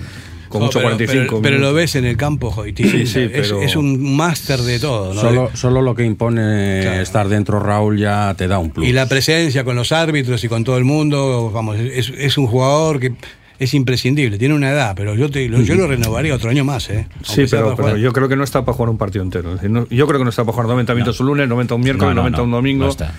[0.50, 2.88] con No, mucho pero, 45 pero, pero lo ves en el campo, Joitín.
[2.92, 5.14] Sí, sí, es, pero- es un máster de todo.
[5.14, 5.22] ¿no?
[5.22, 7.02] solo, solo lo que impone Claro.
[7.02, 8.86] estar dentro Raúl ya te da un plus.
[8.88, 12.46] Y la presencia con los árbitros y con todo el mundo, vamos, es, es un
[12.48, 13.14] jugador que
[13.63, 14.38] es imprescindible.
[14.38, 16.89] Tiene una edad, pero yo, te, lo, yo lo renovaría otro año más.
[16.89, 17.08] ¿eh?
[17.23, 19.58] Sí, Aunque pero, pero yo creo que no está para jugar un partido entero.
[19.69, 22.10] No- yo creo que no está para jugar 90 minutos un lunes, 90 un miércoles,
[22.10, 22.84] No, no, 90 un no, domingo.
[22.86, 23.13] no está.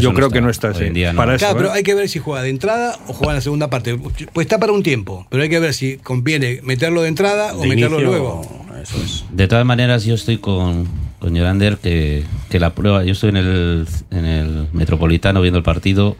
[0.00, 0.34] Yo no creo está.
[0.36, 0.90] que no está así.
[0.90, 1.16] no.
[1.16, 1.72] Para eso, Claro, pero ¿eh?
[1.76, 3.96] hay que ver si juega de entrada o juega en la segunda parte.
[3.96, 7.62] Pues está para un tiempo, pero hay que ver si conviene meterlo de entrada o
[7.62, 8.66] De meterlo inicio, luego.
[8.82, 9.24] Eso es.
[9.32, 10.86] De todas maneras, yo estoy con,
[11.18, 13.02] con Yorander que, que la prueba.
[13.04, 16.16] Yo estoy en el, en el Metropolitano viendo el partido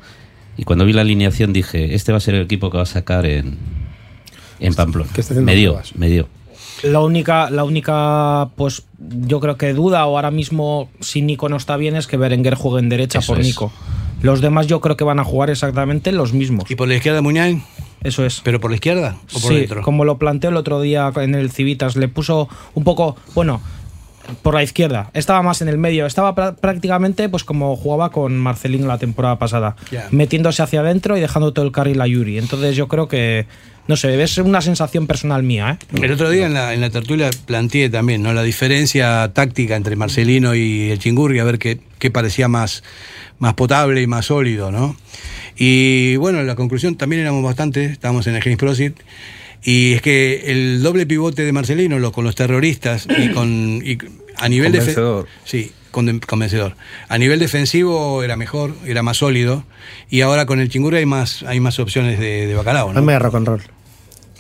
[0.59, 2.87] y cuando vi la alineación dije: Este va a ser el equipo que va a
[2.87, 3.57] sacar en,
[4.61, 5.11] en Pamplona.
[5.15, 5.97] que está haciendo Me dio, pruebas.
[5.97, 6.29] me dio.
[6.83, 11.57] La única, la única, pues yo creo que duda o ahora mismo si Nico no
[11.57, 13.47] está bien es que Berenguer juegue en derecha Eso por es.
[13.47, 13.73] Nico.
[14.23, 16.71] Los demás yo creo que van a jugar exactamente los mismos.
[16.71, 17.63] ¿Y por la izquierda Muñain?
[18.03, 18.41] Eso es.
[18.45, 19.83] ¿Pero por la izquierda o por sí, dentro?
[19.83, 23.61] como lo planteó el otro día en el Civitas, le puso un poco, bueno,
[24.43, 25.11] por la izquierda.
[25.15, 26.07] Estaba más en el medio.
[26.07, 29.77] Estaba prá- prácticamente pues como jugaba con Marcelino la temporada pasada,
[30.11, 32.39] metiéndose hacia adentro y dejando todo el carril a Yuri.
[32.39, 33.47] Entonces yo creo que,
[33.87, 35.79] no sé, es una sensación personal mía.
[35.93, 36.03] ¿eh?
[36.03, 38.33] El otro día en la, en la tertulia planteé también ¿no?
[38.33, 42.83] la diferencia táctica entre Marcelino y el Chingurri, a ver qué, qué parecía más,
[43.39, 44.97] más potable y más sólido, ¿no?
[45.57, 48.97] Y bueno, la conclusión también éramos bastante, estábamos en el James Prosit,
[49.63, 53.99] y es que el doble pivote de Marcelino lo- con los terroristas y con y
[54.37, 55.27] a nivel Convencedor.
[55.45, 56.75] Sí, con- convencedor.
[57.09, 59.65] A nivel defensivo era mejor, era más sólido,
[60.11, 62.99] y ahora con el Chingurri hay más, hay más opciones de, de bacalao, ¿no?
[63.01, 63.63] Hazme a rock and roll.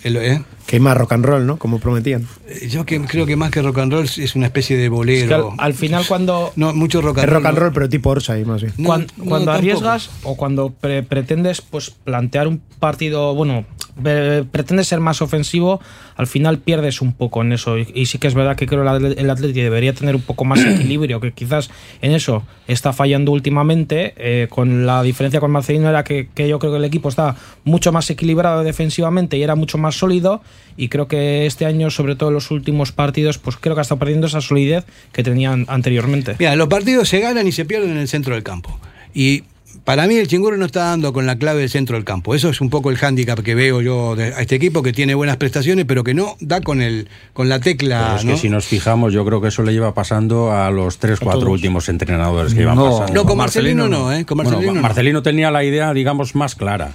[0.05, 0.43] El- ¿eh?
[0.67, 1.57] Que hay más rock and roll, ¿no?
[1.59, 2.29] Como prometían.
[2.47, 5.23] Eh, Yo que, creo que más que rock and roll es una especie de bolero.
[5.23, 7.43] Es que al, al final cuando, No, mucho rock and Es roll.
[7.43, 7.65] rock and ¿no?
[7.65, 8.75] roll, pero tipo Orsay, más bien.
[8.77, 13.65] No, cuan- no, cuando arriesgas o cuando pre- pretendes pues plantear un partido, bueno,
[14.03, 15.81] pre- pretendes ser más ofensivo,
[16.17, 17.79] al final pierdes un poco en eso.
[17.79, 20.23] Y, y sí que es verdad que creo que el el Atleti debería tener un
[20.23, 21.71] poco más equilibrio, que quizás
[22.03, 24.15] en eso está fallando últimamente.
[24.17, 27.37] eh, con la diferencia con Marcelino era que, que yo creo que el equipo está
[27.65, 30.43] mucho más equilibrado defensivamente y era mucho más sólido.
[30.77, 33.83] Y creo que este año, sobre todo en los últimos partidos, pues creo que ha
[33.83, 36.37] estado perdiendo esa solidez que tenían anteriormente.
[36.39, 38.79] Mira, los partidos se ganan y se pierden en el centro del campo.
[39.13, 39.43] Y
[39.88, 42.35] para mí el Chingurri no está dando con la clave del centro del campo.
[42.35, 45.14] Eso es un poco el hándicap que veo yo de- a este equipo que tiene
[45.14, 48.03] buenas prestaciones, pero que no da con el con la tecla.
[48.09, 48.33] Pero es ¿no?
[48.33, 51.51] que si nos fijamos, yo creo que eso le lleva pasando a los tres, cuatro
[51.51, 53.14] últimos entrenadores que No, pasando.
[53.14, 54.12] No, con Marcelino Marcelino, no.
[54.12, 54.27] ¿eh?
[54.27, 54.83] Con Bueno, Marcelino no.
[54.83, 56.90] Marcelino tenía la idea, digamos, más clara.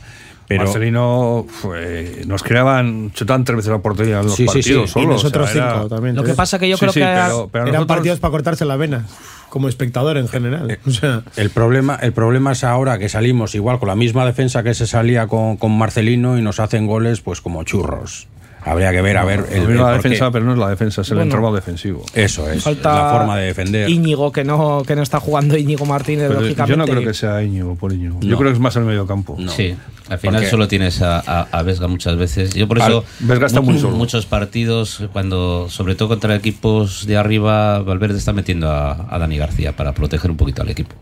[0.47, 4.91] Pero Marcelino fue- nos creaban, chutaban tres veces la portería en los Sí, sí, partidos
[4.91, 4.99] sí.
[4.99, 5.09] Y solos.
[5.23, 6.15] nosotros o sea, era- cinco también.
[6.15, 8.31] Lo que pasa que yo Sí, creo sí, que pero, pero Eran nosotros- partidos para
[8.33, 9.03] cortarse las venas,
[9.53, 10.79] como espectador en general.
[10.87, 14.63] O sea, el problema, el problema es ahora que salimos igual con la misma defensa
[14.63, 18.27] que se salía con, con Marcelino y nos hacen goles pues como churros.
[18.65, 19.45] Habría que ver, a ver.
[19.51, 21.23] el, el la defensa, pero no es la defensa, es el Bueno.
[21.29, 22.03] entramado defensivo.
[22.13, 23.89] Eso es, falta la forma de defender.
[23.89, 27.13] Íñigo que no que no está jugando Íñigo Martínez Pero lógicamente yo no creo que
[27.13, 28.19] sea Íñigo por Íñigo.
[28.21, 29.35] Yo creo que es más el medio campo.
[29.37, 29.51] No.
[29.51, 29.75] Sí,
[30.09, 32.53] al final Porque- solo tienes a, a, a Vesga muchas veces.
[32.53, 33.97] Yo por Al- eso Vesga está muy mu- solo.
[33.97, 39.37] muchos partidos, cuando sobre todo contra equipos de arriba, Valverde está metiendo a, a Dani
[39.37, 40.95] García para proteger un poquito al equipo.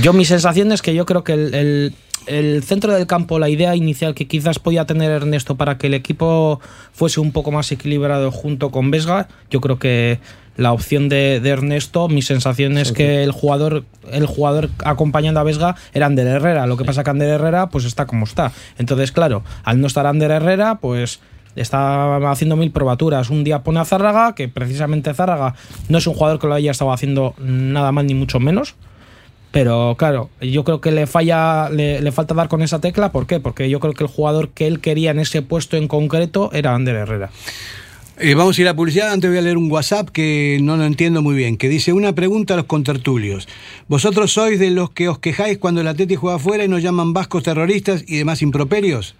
[0.00, 1.94] yo mi sensación es que yo creo que el, el-
[2.26, 5.94] el centro del campo la idea inicial que quizás podía tener Ernesto para que el
[5.94, 6.60] equipo
[6.92, 10.20] fuese un poco más equilibrado junto con Vesga yo creo que
[10.56, 15.44] la opción de, de Ernesto mi sensación es que el jugador el jugador acompañando a
[15.44, 19.12] Vesga era Ander Herrera lo que pasa que Ander Herrera pues está como está entonces
[19.12, 21.20] claro al no estar Ander Herrera pues
[21.56, 23.30] está haciendo mil probaturas.
[23.30, 25.54] Un día pone a Zárraga, que precisamente Zárraga
[25.88, 28.74] no es un jugador que lo haya estado haciendo nada más ni mucho menos.
[29.54, 33.12] Pero claro, yo creo que le falla, le, falta dar con esa tecla.
[33.12, 33.38] ¿Por qué?
[33.38, 36.74] Porque yo creo que el jugador que él quería en ese puesto en concreto era
[36.74, 37.30] Ander Herrera.
[38.18, 39.12] Eh, vamos a ir a publicidad.
[39.12, 41.56] Antes voy a leer un WhatsApp que no lo entiendo muy bien.
[41.56, 43.46] Que dice una pregunta a los contertulios.
[43.86, 47.12] ¿Vosotros sois de los que os quejáis cuando el Atleti juega afuera y nos llaman
[47.12, 49.14] vascos terroristas y demás improperios?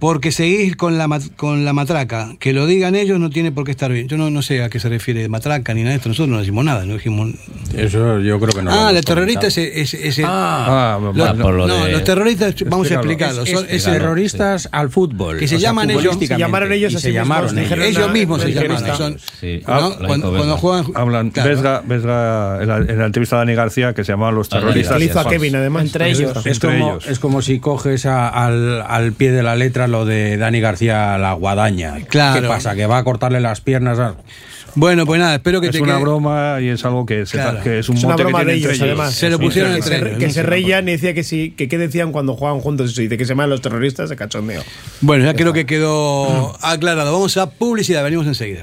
[0.00, 2.34] Porque seguís con la, mat- con la matraca.
[2.40, 4.08] Que lo digan ellos no tiene por qué estar bien.
[4.08, 6.08] Yo no, no sé a qué se refiere matraca ni nada de esto.
[6.08, 6.84] Nosotros no decimos nada.
[6.86, 7.30] No dijimos...
[7.76, 8.70] Eso yo creo que no.
[8.72, 9.80] ah, terroristas comentado.
[9.82, 12.94] es, es- es el- Ah, Los- Ah, por lo no, de- los terroristas, vamos a
[12.94, 13.42] explicarlo.
[13.42, 15.38] Es, son- es el- terroristas al fútbol.
[15.38, 18.06] Que se o sea, llaman ellos- se llamaron ellos y así se mismos, llamaron ellos.
[18.06, 18.70] la- mismos se la llaman.
[18.78, 18.96] entrevista.
[18.96, 19.62] Son, Sí.
[19.66, 19.72] ¿no?
[19.74, 20.84] Ah, cuando, cuando juegan.
[20.94, 21.50] Hablan, claro.
[21.50, 24.60] Vesga, Vesga, en la, en la entrevista de Dani García, que se llamaban los Ah,
[24.60, 25.00] terroristas.
[25.02, 25.28] Hizo a.
[25.28, 25.82] Kevin, además.
[25.84, 26.46] Entre ellos.
[26.46, 27.06] Es como, ellos.
[27.06, 31.18] es como si coges a- al, al pie de la letra lo de Dani García,
[31.18, 31.96] la guadaña.
[32.08, 32.40] Claro.
[32.40, 32.74] ¿Qué pasa?
[32.74, 33.98] ¿Que va a cortarle las piernas?
[33.98, 34.14] a-
[34.76, 37.36] Bueno, pues nada, espero que Es te una quede- broma y es algo que, se-
[37.38, 37.60] Claro.
[37.62, 38.82] que es un Es una mote que broma de ellos, ellos.
[38.82, 39.14] además.
[39.14, 39.90] Se lo pusieron sí, sí.
[40.18, 42.92] Que, se reían y decía que sí, que qué decían cuando jugaban juntos.
[42.92, 44.62] Eso dice que se llaman los terroristas de cachondeo.
[45.00, 47.12] Bueno, ya creo que quedó aclarado.
[47.12, 48.62] Vamos a publicidad, venimos enseguida.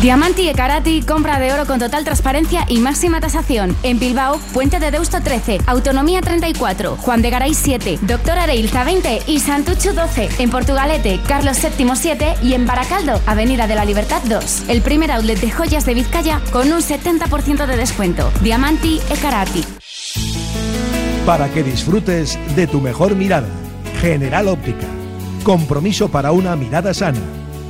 [0.00, 3.76] Diamanti e Karati, compra de oro con total transparencia y máxima tasación.
[3.82, 9.22] En Bilbao, Puente de Deusto 13, Autonomía 34, Juan de Garay 7, Doctor Areilza 20
[9.26, 10.28] y Santucho 12.
[10.38, 14.68] En Portugalete, Carlos VII 7 y en Baracaldo, Avenida de la Libertad 2.
[14.68, 18.30] El primer outlet de joyas de Vizcaya con un 70% de descuento.
[18.40, 19.64] Diamanti e Karati.
[21.26, 23.48] Para que disfrutes de tu mejor mirada.
[24.00, 24.86] General Óptica.
[25.42, 27.37] Compromiso para una mirada sana.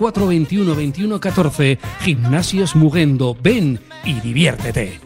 [0.00, 1.78] 21 21 14.
[2.00, 3.36] Gimnasios Mugendo.
[3.40, 4.98] Ven y diviértete.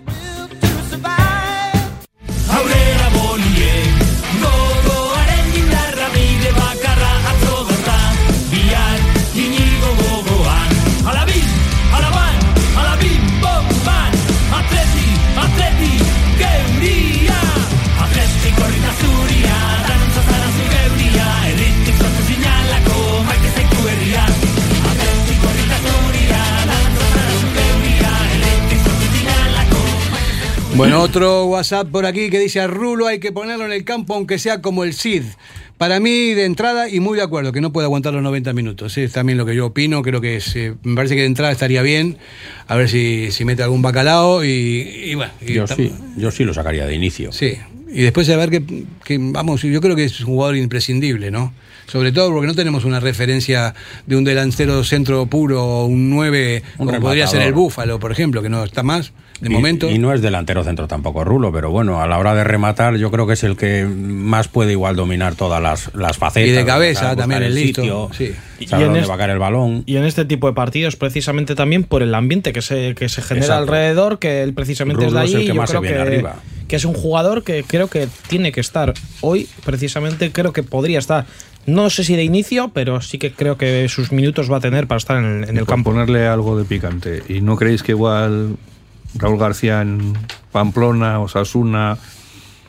[30.77, 34.15] Bueno, otro WhatsApp por aquí que dice a Rulo hay que ponerlo en el campo
[34.15, 35.23] aunque sea como el Cid.
[35.79, 38.97] Para mí, de entrada, y muy de acuerdo, que no puede aguantar los 90 minutos.
[38.97, 40.03] Es también lo que yo opino.
[40.03, 42.19] Creo que es, eh, me parece que de entrada estaría bien.
[42.67, 45.33] A ver si, si mete algún bacalao y, y bueno.
[45.41, 47.33] y Yo sí, yo sí lo sacaría de inicio.
[47.33, 47.55] Sí.
[47.93, 51.53] Y después de ver que, que, vamos, yo creo que es un jugador imprescindible, ¿no?
[51.87, 53.75] Sobre todo porque no tenemos una referencia
[54.07, 57.53] de un delantero centro puro o un 9, Un como podría ser el.
[57.53, 59.91] Búfalo, por ejemplo, que no está más de Y- momento.
[59.91, 63.11] Y no es delantero centro tampoco Rulo, pero bueno, a la hora de rematar yo
[63.11, 66.49] creo que es el que más puede igual dominar todas las, las facetas.
[66.49, 68.33] Y de cabeza también el listo, sitio, sí.
[68.67, 69.83] saber en dónde este- va a caer el balón.
[69.87, 73.23] Y en este tipo de partidos, precisamente también por el ambiente que se, que se
[73.23, 73.63] genera Exacto.
[73.63, 75.47] alrededor, que él precisamente Rulo es es de el ahí.
[75.49, 76.37] que yo más se creo viene que, arriba.
[76.69, 80.99] que es un jugador que creo que tiene que estar hoy, precisamente creo que podría
[80.99, 81.27] estar.
[81.67, 84.87] No sé si de inicio, pero sí que creo que sus minutos va a tener
[84.87, 85.91] para estar en, en el campo.
[85.91, 87.23] ponerle algo de picante.
[87.29, 88.57] ¿Y no creéis que igual
[89.15, 90.15] Raúl García en
[90.53, 91.99] Pamplona, Osasuna,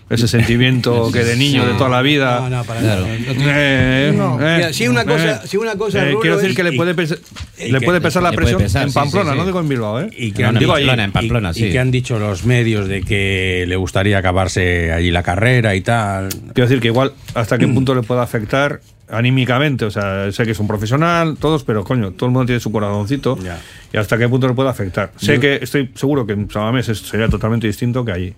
[0.09, 2.39] ese sentimiento que de niño de toda la vida.
[2.41, 3.03] No, no, para Claro.
[3.05, 4.39] tiene- Eh, No.
[4.39, 5.47] eh, Mira, si una cosa- eh.
[5.47, 7.19] si una cosa, Eh, quiero decir es- que le puede, pes-
[7.57, 9.39] y le que- puede pesar la presión pesar, en Pamplona, sí, sí.
[9.39, 10.09] no digo en Bilbao, ¿eh?
[10.15, 11.65] Y que, No, han en dicho, Pamplona, en Pamplona, y- sí.
[11.65, 15.81] y que han dicho los medios de que le gustaría acabarse allí la carrera y
[15.81, 16.29] tal.
[16.53, 20.51] Quiero decir que igual hasta qué punto le puede afectar anímicamente, o sea, sé que
[20.51, 23.59] es un profesional, todos, pero coño, todo el mundo tiene su corazoncito Ya.
[23.93, 25.11] y hasta qué punto le puede afectar.
[25.15, 28.33] Sé Yo- que estoy seguro que en Samamés sería totalmente distinto que allí.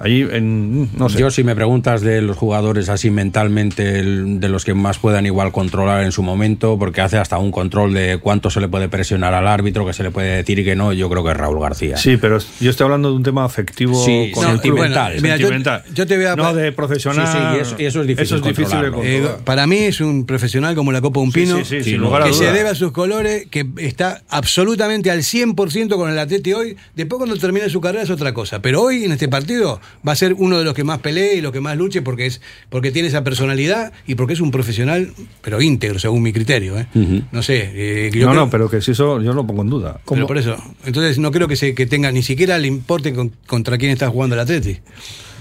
[0.00, 1.18] Allí, en, no sé.
[1.18, 5.26] Yo si me preguntas de los jugadores así mentalmente, el- de los que más puedan
[5.26, 8.88] igual controlar en su momento, porque hace hasta un control de cuánto se le puede
[8.88, 11.36] presionar al árbitro, que se le puede decir y que no, yo creo que es
[11.36, 11.96] Raúl García.
[11.96, 15.12] Sí, pero yo estoy hablando de un tema afectivo Sí, con no, sentimental.
[15.14, 15.82] Bueno, mira, yo- Sentimental.
[15.92, 17.26] yo te voy a- No de profesional.
[17.26, 19.16] Sí, sí, y eso- y eso es difícil de.
[19.18, 21.92] Eh, para mí es un profesional como la Copa Un Sí, Pino, sí, sí, sin
[21.94, 22.52] que lugar a se duda.
[22.52, 26.76] debe a sus colores, que está absolutamente al 100% con el Atleti hoy.
[26.94, 30.16] Después cuando termine su carrera es otra cosa, pero hoy en este partido va a
[30.16, 32.90] ser uno de los que más pelee y los que más luche porque es porque
[32.92, 36.78] tiene esa personalidad y porque es un profesional, pero íntegro según mi criterio.
[36.78, 36.86] ¿eh?
[37.32, 39.70] No sé, eh, yo no, creo- no, pero que si eso yo lo pongo en
[39.70, 40.00] duda.
[40.16, 40.56] pero por eso.
[40.84, 44.08] Entonces no creo que se que tenga ni siquiera le importe con- contra quién está
[44.08, 44.78] jugando el Atleti.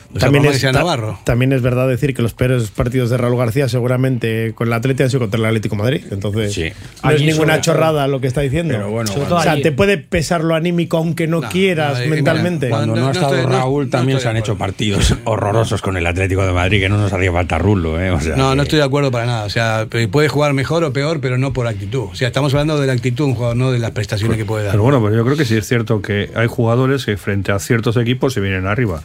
[0.08, 1.20] También También es, es ta- Navarro.
[1.26, 5.04] también es verdad decir que los peores partidos de Raúl García seguramente con el Atlético
[5.04, 6.02] han sido contra el Atlético de Madrid.
[6.12, 6.72] Entonces, Sí.
[7.04, 8.74] no es ninguna sobre chorrada lo que está diciendo.
[8.74, 9.62] Pero bueno, o sea, allí.
[9.64, 12.70] te puede pesar lo anímico aunque no, No, quieras no, eh, mentalmente.
[12.70, 15.98] cuando no, ha no estado estoy- Raúl no también se han hecho partidos horrorosos con
[15.98, 18.00] el Atlético de Madrid que no nos hacía falta Rulo.
[18.02, 18.12] ¿eh?
[18.12, 19.44] O sea, No, no estoy de acuerdo para nada.
[19.46, 22.08] O sea, pe- puede jugar mejor o peor, pero no por actitud.
[22.12, 24.46] O sea, estamos hablando de la actitud de un jugador, no de las prestaciones que
[24.46, 24.72] puede dar.
[24.72, 27.60] Pero bueno, pues yo creo que sí es cierto que hay jugadores que frente a
[27.60, 29.02] ciertos equipos se vienen arriba.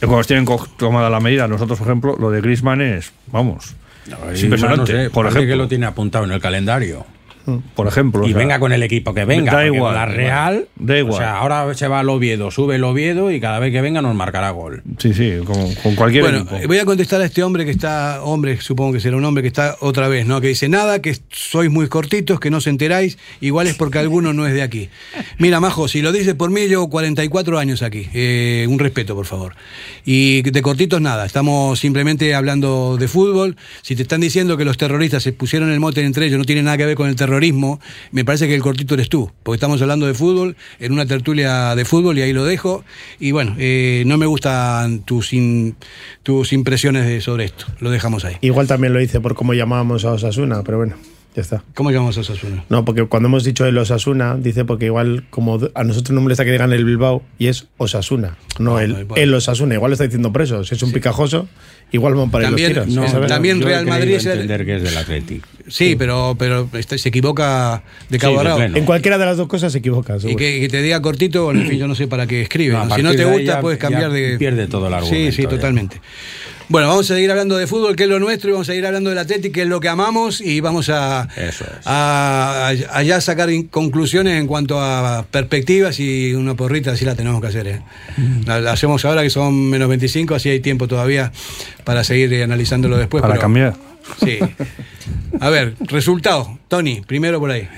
[0.00, 3.74] Cuando tienen co- tomada la medida, nosotros, por ejemplo, lo de Griezmann es, vamos,
[4.08, 4.92] No, es impresionante.
[4.92, 7.04] no sé, por ejemplo, que lo tiene apuntado en el calendario.
[7.74, 8.22] Por ejemplo.
[8.22, 9.52] o Y sea, venga con el equipo que venga.
[9.52, 10.68] Da igual, con La Real.
[10.76, 11.14] Da igual.
[11.14, 14.02] O sea, ahora se va al Oviedo, sube el Oviedo y cada vez que venga
[14.02, 14.82] nos marcará gol.
[14.98, 16.68] Sí, sí, con, con cualquier Bueno, equipo.
[16.68, 19.48] voy a contestar a este hombre que está, hombre, supongo que será un hombre que
[19.48, 20.40] está otra vez, ¿no?
[20.40, 24.32] Que dice, nada, que sois muy cortitos, que no os enteráis, igual es porque alguno
[24.32, 24.88] no es de aquí.
[25.38, 28.08] Mira, Majo, si lo dices por mí, llevo 44 años aquí.
[28.14, 29.54] Eh, un respeto, por favor.
[30.04, 33.56] Y de cortitos nada, estamos simplemente hablando de fútbol.
[33.82, 36.62] Si te están diciendo que los terroristas se pusieron el mote entre ellos, no tiene
[36.62, 37.39] nada que ver con el terrorismo,
[38.12, 41.74] me parece que el cortito eres tú, porque estamos hablando de fútbol, en una tertulia
[41.74, 42.84] de fútbol, y ahí lo dejo.
[43.18, 45.30] Y bueno, eh, no me gustan tus,
[46.22, 48.36] tus impresiones de- sobre esto, lo dejamos ahí.
[48.40, 50.96] Igual también lo hice por cómo llamábamos a Osasuna, pero bueno,
[51.34, 51.62] ya está.
[51.74, 52.64] ¿Cómo llamamos a Osasuna?
[52.68, 56.24] No, porque cuando hemos dicho el Osasuna, dice porque igual como a nosotros no me
[56.24, 59.14] molesta que digan el Bilbao y es Osasuna, no Ah, el, bueno.
[59.16, 59.74] el Osasuna.
[59.74, 61.48] Igual está diciendo preso, si es un picajoso,
[61.92, 63.02] igual van para ahí También- los tiros.
[63.04, 63.28] no, ¿sabes?
[63.28, 65.46] también Yo Real Madrid es el- entender que es del Atlético.
[65.68, 68.64] Sí, pero, pero este, se equivoca de cabo Sí, a.
[68.66, 70.16] En cualquiera de las dos cosas se equivoca.
[70.26, 72.72] Y que, que te diga cortito, en fin, yo no sé para qué escribe.
[72.74, 72.96] No, a ¿no?
[72.96, 74.36] Si no te gusta, ya- puedes cambiar de.
[74.36, 75.48] pierde todo el Sí, argumento, sí, ya.
[75.48, 76.00] totalmente.
[76.70, 78.86] Bueno, vamos a seguir hablando de fútbol, que es lo nuestro, y vamos a seguir
[78.86, 81.62] hablando del Atlético, que es lo que amamos, y vamos a, es.
[81.84, 87.04] a, a- a ya sacar in- conclusiones en cuanto a perspectivas y una porrita, así
[87.04, 87.66] la tenemos que hacer.
[87.66, 87.82] ¿eh?
[88.16, 88.46] Mm.
[88.46, 91.32] La, la hacemos ahora que son menos 25, así hay tiempo todavía
[91.82, 93.20] para seguir eh, analizándolo después.
[93.20, 93.74] para pero- cambiar.
[94.24, 94.38] Sí.
[95.40, 96.56] A ver, resultado.
[96.68, 97.68] Tony, primero por ahí.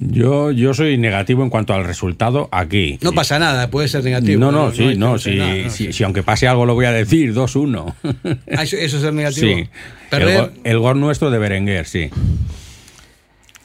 [0.00, 2.98] Yo, yo soy negativo en cuanto al resultado aquí.
[3.02, 4.40] No pasa nada, puede ser negativo.
[4.40, 6.92] No, no, sí, no, si, nada, no, si- si aunque pase algo lo voy a
[6.92, 7.94] decir, 2-1.
[8.56, 9.46] Ah, eso, eso es ser negativo.
[9.56, 9.68] Sí.
[10.10, 12.10] El, go- el gol nuestro de Berenguer, sí.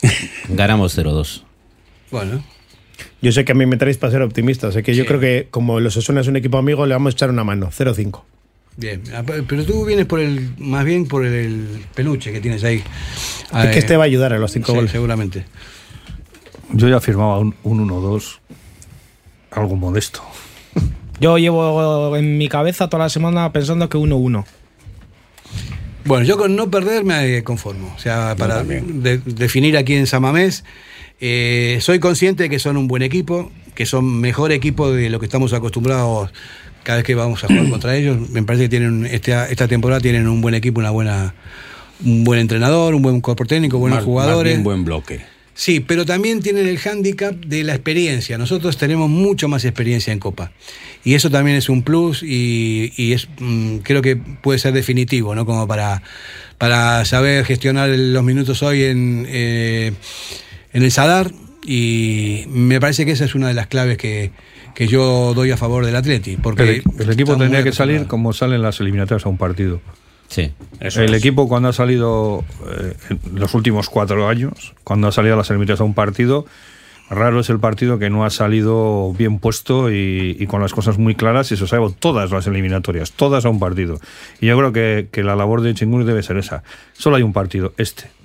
[0.50, 1.44] Ganamos 0-2.
[2.12, 2.44] Bueno,
[3.22, 5.08] Yo sé que a mí me traéis para ser optimista, sé que yo Sí.
[5.08, 7.70] creo que como los Osasuna es un equipo amigo, le vamos a echar una mano,
[7.72, 8.24] 0-5.
[8.78, 9.02] bien.
[9.14, 11.66] Ah, Pero tú vienes por el, más bien por el
[11.96, 12.84] peluche que tienes ahí.
[13.64, 14.92] Es que este va a ayudar a los cinco sí, goles.
[14.92, 15.46] seguramente.
[16.74, 18.40] Yo ya firmaba un, un 1-2,
[19.52, 20.22] algo modesto.
[21.20, 24.46] Yo llevo en mi cabeza toda la semana pensando que 1-1.
[26.06, 27.92] Bueno, yo con no perder me conformo.
[27.96, 30.64] O sea, para de- definir aquí en Samamés,
[31.20, 35.20] eh, soy consciente de que son un buen equipo, que son mejor equipo de lo
[35.20, 36.32] que estamos acostumbrados
[36.84, 38.30] cada vez que vamos a jugar contra ellos.
[38.30, 41.34] Me parece que tienen este- esta temporada tienen un buen equipo, una buena,
[42.06, 44.54] un buen entrenador, un buen cuerpo técnico, buenos Más- más jugadores.
[44.54, 45.26] bien buen bloque.
[45.58, 48.38] Sí, pero también tienen el hándicap de la experiencia.
[48.38, 50.52] Nosotros tenemos mucho más experiencia en Copa.
[51.04, 55.34] Y eso también es un plus y, y es mm, creo que puede ser definitivo,
[55.34, 55.48] ¿no?
[55.48, 56.04] Como para,
[56.60, 59.94] para saber gestionar los minutos hoy en, eh,
[60.74, 61.32] en el Sadar.
[61.66, 64.30] Y me parece que esa es una de las claves que,
[64.76, 66.38] que yo doy a favor del Atleti.
[66.38, 69.82] Porque El, el equipo tendría que salir como salen las eliminatorias a un partido.
[70.28, 70.52] Sí.
[70.80, 71.20] Eso el es.
[71.20, 75.50] equipo cuando ha salido eh, en los últimos cuatro años, cuando ha salido a las
[75.50, 76.46] eliminatorias a un partido,
[77.10, 80.98] raro es el partido que no ha salido bien puesto y, y con las cosas
[80.98, 84.00] muy claras y eso salvo todas las eliminatorias, todas a un partido.
[84.42, 86.64] Y yo creo que, que la labor de Chingur debe ser esa.
[86.94, 88.17] Solo hay un partido, este.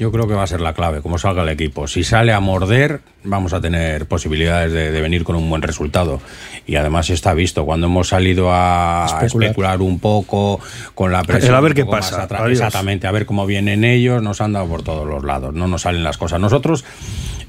[0.00, 1.86] Yo creo que va a ser la clave, como salga el equipo.
[1.86, 6.22] Si sale a morder, vamos a tener posibilidades de, de venir con un buen resultado.
[6.66, 9.48] Y además está visto, cuando hemos salido a, Especular.
[9.50, 10.58] especular un poco,
[10.94, 11.50] con la presión.
[11.50, 12.26] El a ver qué pasa.
[12.48, 15.82] Exactamente, a ver cómo vienen ellos, nos han dado por todos los lados, no nos
[15.82, 16.40] salen las cosas.
[16.40, 16.82] Nosotros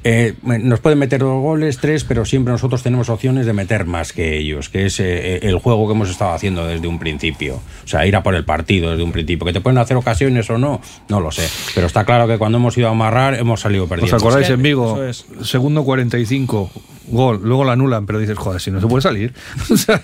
[0.03, 4.13] eh, nos pueden meter dos goles, tres, pero siempre nosotros tenemos opciones de meter más
[4.13, 7.61] que ellos, que es eh, el juego que hemos estado haciendo desde un principio.
[7.83, 9.45] O sea, ir a por el partido desde un principio.
[9.45, 11.47] Que te pueden hacer ocasiones o no, no lo sé.
[11.75, 14.15] Pero está claro que cuando hemos ido a amarrar, hemos salido ¿Os perdiendo.
[14.15, 15.03] acordáis que en Vigo?
[15.03, 16.71] eso Segundo 45,
[17.12, 19.34] gol, luego la anulan, pero dices, joder, si no se puede salir.
[19.70, 20.01] O sea,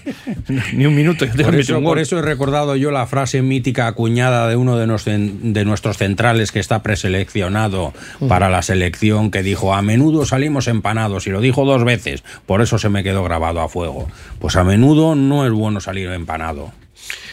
[0.74, 1.26] ni un minuto.
[1.28, 4.78] te Por eso, un por eso he recordado yo la frase mítica acuñada de uno
[4.78, 7.94] de, nos- de nuestros centrales que está preseleccionado
[8.28, 12.62] para la selección que dijo a menudo salimos empanados y lo dijo dos veces, por
[12.62, 14.08] eso se me quedó grabado a fuego.
[14.40, 16.72] Pues a menudo no es bueno salir empanado.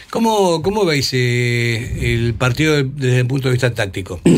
[0.09, 4.21] ¿Cómo, cómo veis eh, el partido desde el punto de vista táctico?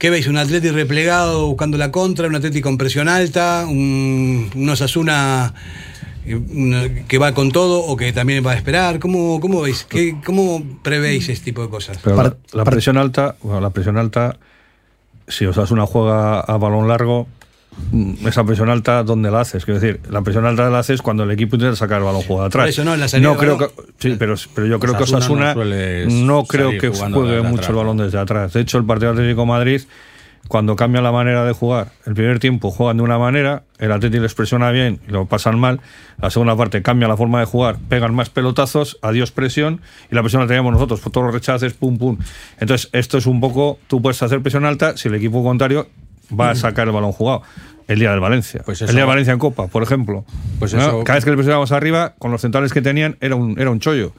[0.00, 0.26] ¿Qué veis?
[0.28, 2.26] ¿Un Atleti replegado buscando la contra?
[2.26, 3.66] ¿Un Atleti con presión alta?
[3.68, 5.52] ¿Un, un Osasuna
[6.24, 8.98] eh, que va con todo o que también va a esperar?
[8.98, 9.84] ¿Cómo, cómo veis?
[9.84, 11.98] ¿Qué, ¿Cómo prevéis ese tipo de cosas?
[12.02, 14.38] Pero la, la presión alta, bueno, la presión alta,
[15.28, 17.28] si Osasuna juega a balón largo,
[18.24, 19.64] esa presión alta, ¿dónde la haces?
[19.64, 22.46] Quiero decir, la presión alta la haces cuando el equipo intenta sacar el balón jugado
[22.46, 22.68] atrás.
[22.68, 25.02] Eso no, en la salida de creo balón- que, sí, pero, pero yo creo que
[25.04, 25.64] Osasuna no
[26.26, 28.52] no creo que juegue mucho atrás, el balón desde atrás.
[28.52, 29.82] De hecho, el partido Atlético Madrid,
[30.48, 34.22] cuando cambia la manera de jugar, el primer tiempo juegan de una manera, el Atlético
[34.22, 35.80] les presiona bien y lo pasan mal.
[36.20, 40.22] La segunda parte cambia la forma de jugar, pegan más pelotazos, adiós presión y la
[40.22, 42.18] presión la tenemos nosotros, por todos los rechaces, pum, pum.
[42.58, 45.88] Entonces, esto es un poco, tú puedes hacer presión alta si el equipo contrario
[46.38, 47.42] va a sacar el balón jugado.
[47.88, 48.62] El día del Valencia.
[48.64, 50.24] Pues el día de Valencia en Copa, por ejemplo.
[50.60, 50.80] Pues ¿No?
[50.80, 53.68] eso- Cada vez que le presionábamos arriba, con los centrales que tenían, era un, era
[53.68, 54.12] un chollo.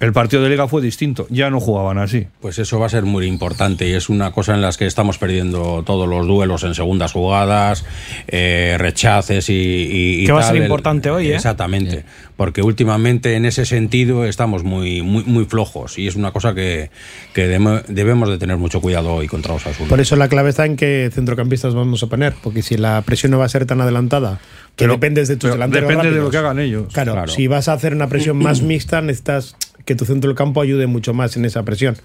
[0.00, 1.24] El partido de Liga fue distinto.
[1.30, 2.26] Ya no jugaban así.
[2.40, 5.18] Pues eso va a ser muy importante y es una cosa en las que estamos
[5.18, 7.84] perdiendo todos los duelos en segundas jugadas,
[8.26, 11.36] eh, rechaces y, y- y Que va a ser El- importante hoy, ¿eh?
[11.36, 12.04] Exactamente,
[12.36, 16.90] porque últimamente en ese sentido estamos muy muy muy flojos y es una cosa que,
[17.32, 19.88] que debemos de tener mucho cuidado hoy contra Osasuna.
[19.88, 23.30] Por eso la clave está en qué centrocampistas vamos a poner, porque si la presión
[23.32, 24.40] no va a ser tan adelantada,
[24.76, 26.92] que Pero- dependes de tus delanteros depende de lo que hagan ellos.
[26.92, 27.32] Claro, Claro.
[27.32, 29.56] si vas a hacer una presión más mixta, necesitas
[29.86, 31.96] que tu centro del campo ayude mucho más en esa presión.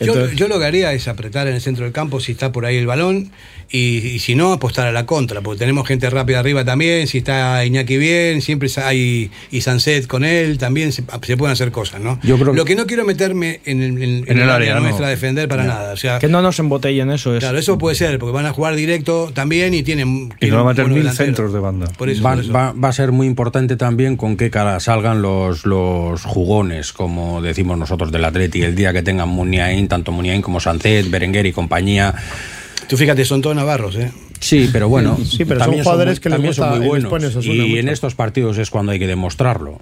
[0.00, 2.52] Yo, Entonces- yo lo que haría es apretar en el centro del campo si está
[2.52, 3.30] por ahí el balón
[3.70, 7.18] y, y si no, apostar a la contra, porque tenemos gente rápida arriba también, si
[7.18, 12.00] está Iñaki bien, siempre hay y Sanset con él, también se, se pueden hacer cosas,
[12.00, 12.18] ¿no?
[12.22, 14.74] Yo creo- lo que no quiero meterme en el, en- en el el área área,
[14.74, 14.80] no.
[14.82, 15.92] nuestra a defender para nada.
[15.92, 17.40] O sea, Que no nos embotellen eso es.
[17.40, 20.32] claro, eso puede ser, porque van a jugar directo también y tienen...
[20.40, 21.86] Y no va a meter buenos mil centros de banda.
[21.96, 22.52] Por eso, va, por eso.
[22.52, 27.40] va- va a ser muy importante también con qué cara salgan los, los jugones, como
[27.42, 29.28] decimos nosotros del Atleti, el día que tengan
[29.84, 32.14] Muniain, tanto Muniain como Sancet, Berenguer y compañía.
[32.88, 34.10] Tú fíjate, son todos navarros, ¿eh?
[34.40, 37.12] Sí, pero bueno, Sí, pero son también jugadores muy- que les también son muy buenos.
[37.44, 37.76] y mucho.
[37.78, 39.80] en estos partidos es cuando hay que demostrarlo.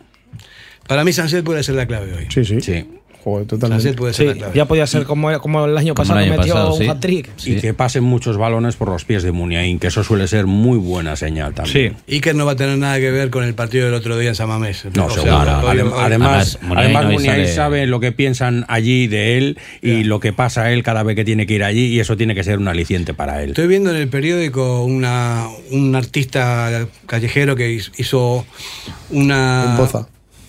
[0.86, 2.26] Para mí Sanset puede ser la clave hoy.
[2.28, 2.60] Sí, sí.
[2.60, 2.84] Sí.
[3.24, 3.82] Joder, totalmente.
[3.84, 6.30] Sanset puede ser Sí, ya podía ser como, como el año Como el pasado año
[6.36, 6.88] metió pasado, un sí.
[6.88, 7.30] hat-trick.
[7.44, 10.76] Y que pasen muchos balones por los pies de Muniain, que eso suele ser muy
[10.78, 11.96] buena señal también.
[12.08, 14.34] Iker no va a tener nada que ver con el partido del otro día en
[14.34, 14.84] San Mamés.
[14.94, 15.68] No, sea, seguro.
[15.68, 20.02] además, Además, Muniain además hoy Muniain sale- sabe lo que piensan allí de él y
[20.04, 22.34] lo que pasa a él cada vez que tiene que ir allí y eso tiene
[22.34, 23.50] que ser un aliciente para él.
[23.50, 28.44] Estoy viendo en el periódico una, un artista callejero que hizo-
[29.10, 29.66] una...
[29.70, 30.08] En Poza.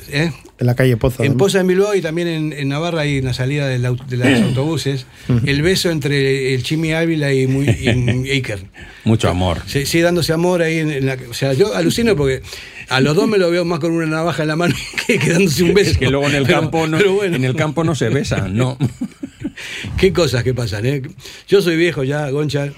[0.09, 0.32] ¿Eh?
[0.60, 1.26] En la calle Poza.
[1.26, 1.36] En.
[1.36, 4.18] Poza, en Bilbao y también en, en Navarra y en la salida del au- de
[4.18, 5.06] los autobuses,
[5.45, 7.88] el beso entre el Chimi Ávila y, muy, y
[8.32, 8.60] Iker.
[9.04, 9.60] Mucho amor.
[9.66, 11.18] Sí, dándose amor ahí en, la...
[11.30, 12.41] O sea, yo alucino porque
[12.89, 14.76] a los dos me lo veo más con una navaja en la mano
[15.08, 15.91] que, que dándose un beso.
[15.91, 17.36] Es que luego en el Pero- campo no, bueno.
[17.36, 18.78] en el campo no se besan, no.
[19.97, 21.01] Qué cosas que pasan, ¿eh?
[21.47, 22.70] Yo soy viejo ya, Goncha.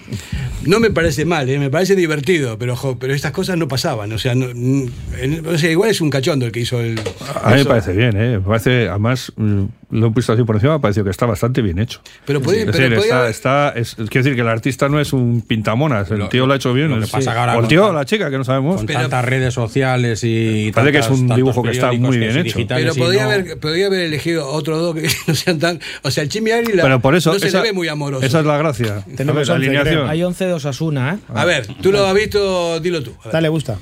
[0.64, 1.60] No me parece mal, ¿eh?
[1.60, 4.12] Me parece divertido, pero ojo, pero estas cosas no pasaban.
[4.14, 7.00] O sea, no- en- o sea, igual es un cachondo el que hizo el.
[7.44, 8.38] A mí me parece bien, ¿eh?
[8.38, 11.26] Me parece, además, mm, lo he visto así por encima, me ha parecido que está
[11.26, 12.02] bastante bien hecho.
[12.26, 15.00] Pero podía- es pero decir, podía- está, está- es- quiero decir que el artista no
[15.00, 16.90] es un pintamonas, el Lo- tío lo ha hecho bien.
[16.90, 17.12] lo que sí.
[17.12, 18.78] pasa que ahora o el tío o la chica, que no sabemos.
[18.78, 20.72] Con tantas redes sociales y.
[20.74, 22.58] Parece que es un dibujo que está muy bien hecho.
[22.68, 25.80] Pero no- haber, podía haber elegido otro dos que no sean tan.
[26.04, 28.26] O sea, el Chimi Ávila Pero por eso, no se esa, le ve muy amoroso.
[28.26, 29.04] esa es la gracia.
[29.16, 30.10] Tenemos ver, la 11, alineación.
[30.10, 31.18] Hay 11 de Osasuna, ¿eh?
[31.34, 33.12] A ver, tú lo has visto, dilo tú.
[33.22, 33.34] A ver.
[33.34, 33.78] Dale, gusta.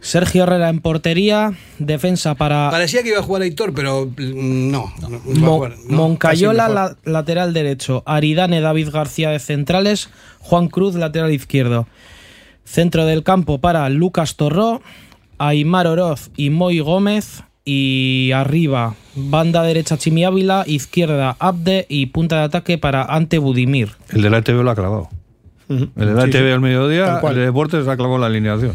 [0.00, 4.92] Sergio Herrera en portería, defensa para Parecía que iba a jugar Aitor, pero mm, no.
[5.00, 9.38] no, no va a Mo- jugar, no, Moncayola, la- lateral derecho, Aridane, David García de
[9.38, 11.86] centrales, Juan Cruz, lateral izquierdo.
[12.64, 14.82] Centro del campo para Lucas Torró,
[15.38, 17.42] Aymar Oroz y Moy Gómez.
[17.68, 23.90] Y arriba, banda derecha Chimi Ávila, izquierda Abde y punta de ataque para Ante Budimir.
[24.10, 25.08] El de la ETV lo ha clavado.
[25.68, 26.52] El de la Sí, ETV sí.
[26.52, 28.74] al mediodía, el de deportes ha clavado la alineación.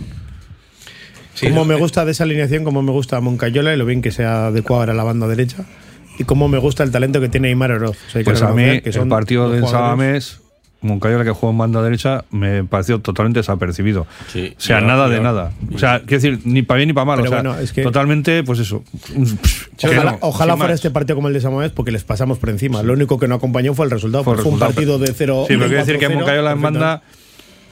[1.41, 4.11] Sí, como me gusta de esa alineación, como me gusta Moncayola y lo bien que
[4.11, 5.65] se ha adecuado ahora a la banda derecha.
[6.19, 7.97] Y como me gusta el talento que tiene Aymar Oroz.
[8.07, 9.81] O sea, Pues a mí, que el son partido dos del jugadores-
[10.25, 10.41] Sabamés,
[10.83, 14.07] Moncayola que jugó en banda derecha, me pareció totalmente desapercibido.
[14.33, 15.51] Sí, o sea, nada de nada.
[15.73, 17.17] O sea, quiero decir, ni para bien ni para mal.
[17.17, 18.83] Pero o sea, bueno, es que- totalmente, pues eso.
[19.83, 20.75] Ojalá, no, ojalá fuera más.
[20.75, 22.81] este partido como el de Samamés porque les pasamos por encima.
[22.83, 24.23] Lo único que no acompañó fue el resultado.
[24.23, 26.61] Fue Fue, un resultado, partido de 0 Sí, pero quiero decir que 4-0, Moncayola en
[26.61, 27.01] banda,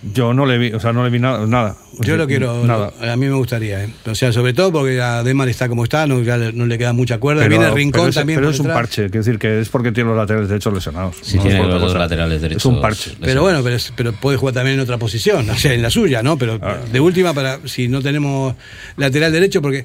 [0.01, 1.45] yo no le vi, o sea, no le vi nada.
[1.45, 1.75] nada.
[1.93, 2.93] O Yo sea, lo quiero, Nada.
[3.01, 3.89] a mí me gustaría, ¿eh?
[4.05, 6.77] o sea, sobre todo porque a Demar está como está, no, ya le- no le
[6.77, 8.37] queda mucha cuerda, Pero, viene el rincón pero es, también.
[8.37, 8.81] pero por es un detrás.
[8.81, 11.17] parche, quiero decir que es porque tiene los laterales derechos lesionados.
[11.21, 12.61] Sí, no es tiene los dos laterales derechos.
[12.61, 13.11] Es un parche.
[13.19, 15.89] Pero bueno, pero, es- pero puede jugar también en otra posición, o sea, en la
[15.89, 16.37] suya, ¿no?
[16.37, 16.77] Pero Ah.
[16.89, 18.55] de última, para si no tenemos
[18.95, 19.83] lateral derecho, porque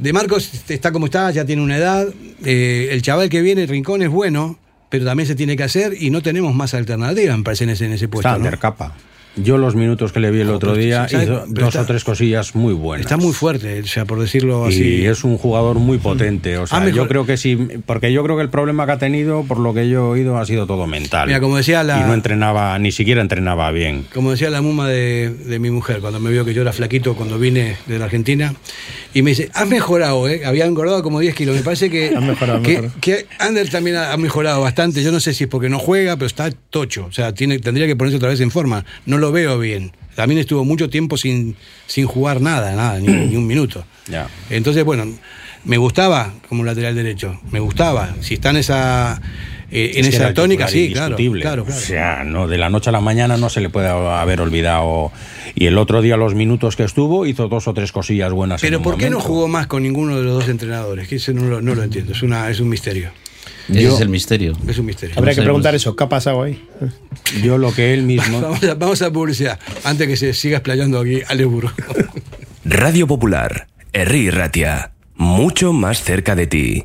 [0.00, 2.08] De Marcos está como está, ya tiene una edad,
[2.44, 4.58] eh, el chaval que viene, Rincón, es bueno,
[4.88, 7.86] pero también se tiene que hacer y no tenemos más alternativa, me parece, en ese,
[7.86, 8.28] en ese puesto.
[8.28, 8.44] Está ¿no?
[8.44, 8.94] Undercapa.
[9.36, 11.24] Yo los minutos que le vi el otro día ¿sabe?
[11.24, 13.06] hizo dos está- o tres cosillas muy buenas.
[13.06, 14.82] Está muy fuerte, o sea, por decirlo así.
[14.82, 16.58] Y es un jugador muy potente.
[16.58, 17.56] O sea, Ah, yo creo que sí,
[17.86, 20.36] porque yo creo que el problema que ha tenido, por lo que yo he oído,
[20.38, 21.28] ha sido todo mental.
[21.28, 24.04] Mira, como decía la- Y no entrenaba, ni siquiera entrenaba bien.
[24.12, 27.14] Como decía la muma de, de mi mujer, cuando me vio que yo era flaquito
[27.14, 28.54] cuando vine de la Argentina,
[29.14, 30.42] y me dice, has mejorado, ¿eh?
[30.44, 31.56] Había engordado como 10 kilos.
[31.56, 32.94] Me parece que, Has mejorado, que, mejorado.
[33.00, 35.02] que Ander también ha, ha mejorado bastante.
[35.02, 37.06] Yo no sé si es porque no juega, pero está tocho.
[37.06, 38.84] O sea, tiene, tendría que ponerse otra vez en forma.
[39.06, 39.92] No lo veo bien.
[40.14, 41.56] También estuvo mucho tiempo sin,
[41.86, 43.84] sin jugar nada, nada, ni, ni un minuto.
[44.10, 44.26] Ya.
[44.50, 45.06] Entonces, bueno,
[45.64, 47.40] me gustaba como lateral derecho.
[47.52, 48.16] Me gustaba.
[48.20, 49.22] Si está en esa,
[49.70, 51.66] eh, en Es esa tónica, sí, claro, claro, claro.
[51.68, 55.12] O sea, no, de la noche a la mañana no se le puede haber olvidado.
[55.54, 58.62] Y el otro día, los minutos que estuvo, hizo dos o tres cosillas buenas.
[58.62, 61.08] en Pero un ¿por qué no jugó más con ninguno de los dos entrenadores?
[61.08, 63.10] Que eso no lo, no lo entiendo, es, una, es un misterio.
[63.68, 64.52] Ese Yo- es el misterio.
[64.66, 65.14] Es un misterio.
[65.18, 66.62] Habría que preguntar eso, ¿qué ha pasado ahí?
[67.42, 68.40] Yo lo que él mismo.
[68.40, 71.70] Vamos a, vamos a publicidad, antes que se siga explayando aquí Burro.
[72.64, 76.84] Radio Popular, Herri Ratia, mucho más cerca de ti.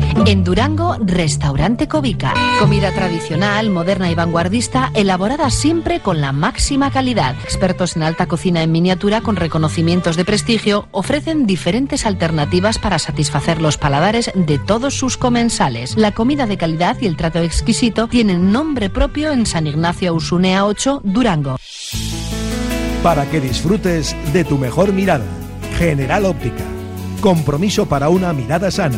[0.25, 2.33] En Durango, Restaurante Covica.
[2.59, 7.35] Comida tradicional, moderna y vanguardista, elaborada siempre con la máxima calidad.
[7.43, 13.61] Expertos en alta cocina en miniatura con reconocimientos de prestigio ofrecen diferentes alternativas para satisfacer
[13.61, 15.95] los paladares de todos sus comensales.
[15.97, 20.65] La comida de calidad y el trato exquisito tienen nombre propio en San Ignacio Usunea
[20.65, 21.57] 8, Durango.
[23.01, 25.25] Para que disfrutes de tu mejor mirada.
[25.77, 26.63] General Óptica.
[27.21, 28.97] Compromiso para una mirada sana.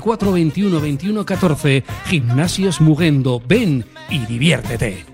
[0.01, 1.83] 944 21 21 14.
[2.05, 3.41] Gimnasios Mugendo.
[3.47, 5.05] Ven y diviértete.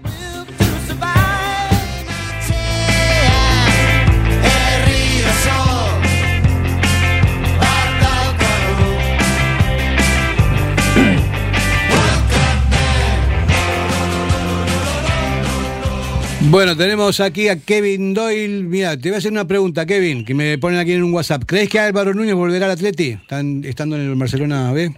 [16.49, 18.63] Bueno, tenemos aquí a Kevin Doyle.
[18.63, 21.43] Mira, te voy a hacer una pregunta, Kevin, que me ponen aquí en un WhatsApp.
[21.45, 23.09] ¿Crees que Álvaro Núñez volverá al Atleti?
[23.21, 24.89] ¿Están estando en el Barcelona B?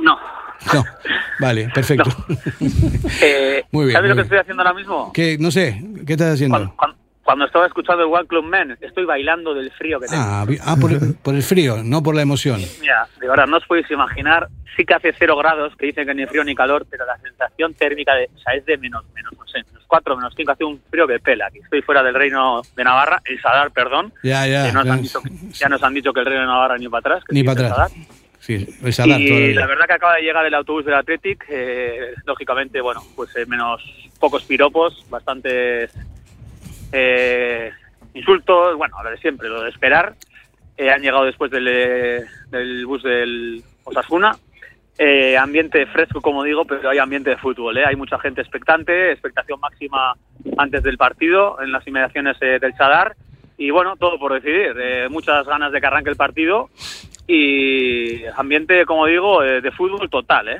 [0.00, 0.16] No.
[0.74, 0.84] No.
[1.40, 2.10] Vale, perfecto.
[3.22, 4.24] Eh, Muy bien, ¿Sabes muy lo que bien.
[4.24, 5.12] estoy haciendo ahora mismo?
[5.12, 5.36] ¿Qué?
[5.38, 6.56] No sé, ¿qué estás haciendo?
[6.56, 6.96] Cuando, cuando
[7.46, 10.22] estaba escuchando el One Club Men, estoy bailando del frío que tengo.
[10.22, 12.60] Ah, ah, por, el, por el frío, no por la emoción.
[12.80, 14.48] Mira, de verdad, no os podéis imaginar.
[14.76, 17.74] Sí que hace cero grados, que dicen que ni frío ni calor, pero la sensación
[17.74, 20.64] térmica de, o sea, es de menos, menos, no sé, menos 4, menos 5, hace
[20.64, 21.46] un frío que pela.
[21.46, 24.12] Aquí estoy fuera del reino de Navarra, el Sadar, perdón.
[24.22, 24.66] Ya, ya.
[24.66, 24.92] que nos ya.
[24.92, 27.24] han dicho que- ya nos han dicho que el reino de Navarra ni para atrás.
[27.24, 27.90] que Ni para atrás.
[27.90, 27.90] Sadar.
[28.40, 28.66] Sí,
[29.18, 33.34] y la verdad que acaba de llegar el autobús del Athletic, eh, lógicamente, bueno, pues
[33.36, 33.82] eh, menos
[34.20, 35.92] pocos piropos, bastantes
[36.92, 37.70] eh,
[38.14, 40.14] insultos, bueno, lo de siempre, lo de esperar.
[40.76, 42.24] Eh, han llegado después del, eh,
[42.86, 44.36] bus del Osasuna.
[45.40, 47.78] Ambiente fresco, como digo, pero hay ambiente de fútbol.
[47.78, 50.14] Hay mucha gente expectante, expectación máxima
[50.56, 53.14] antes del partido en las inmediaciones del Sadar.
[53.56, 54.74] Y bueno, todo por decidir.
[55.08, 56.68] Muchas ganas de que arranque el partido
[57.28, 60.48] y ambiente, como digo, de fútbol total.
[60.48, 60.58] ¿eh?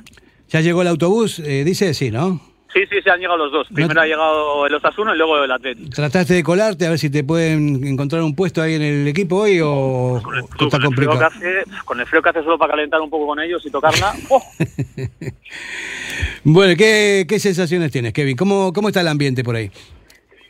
[0.48, 1.40] ¿Ya llegó el autobús?
[1.40, 2.40] Eh, dice sí, ¿no?
[2.72, 3.66] Sí, sí, se han llegado los dos.
[3.72, 5.88] Primero ha llegado el Osasuna y luego el Atlético.
[5.90, 9.36] ¿Trataste de colarte a ver si te pueden encontrar un puesto ahí en el equipo
[9.36, 11.26] hoy o, está Con el, frío que complicado?
[11.26, 14.12] hace, con el frío que hace solo para calentar un poco con ellos y tocarla.
[14.28, 14.42] ¡oh!
[16.44, 18.36] Bueno, ¿qué, qué sensaciones tienes, Kevin?
[18.36, 19.70] ¿Cómo, ¿Cómo está el ambiente por ahí?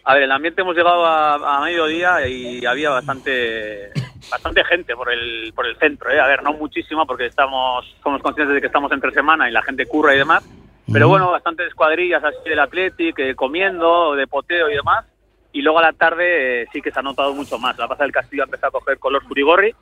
[0.04, 3.90] A ver, el ambiente hemos llegado a, a mediodía y había bastante
[4.30, 6.18] bastante gente por el por el centro, ¿eh?
[6.18, 9.62] A ver, no muchísima porque estamos somos conscientes de que estamos entre semana y la
[9.62, 10.42] gente curra y demás.
[10.90, 15.04] Pero bueno, bastantes cuadrillas así del Athletic, eh, comiendo, de poteo y demás.
[15.52, 17.76] Y luego a la tarde eh, sí que se ha notado mucho más.
[17.78, 19.74] La Plaza del Castillo ha empezado a coger color surigorri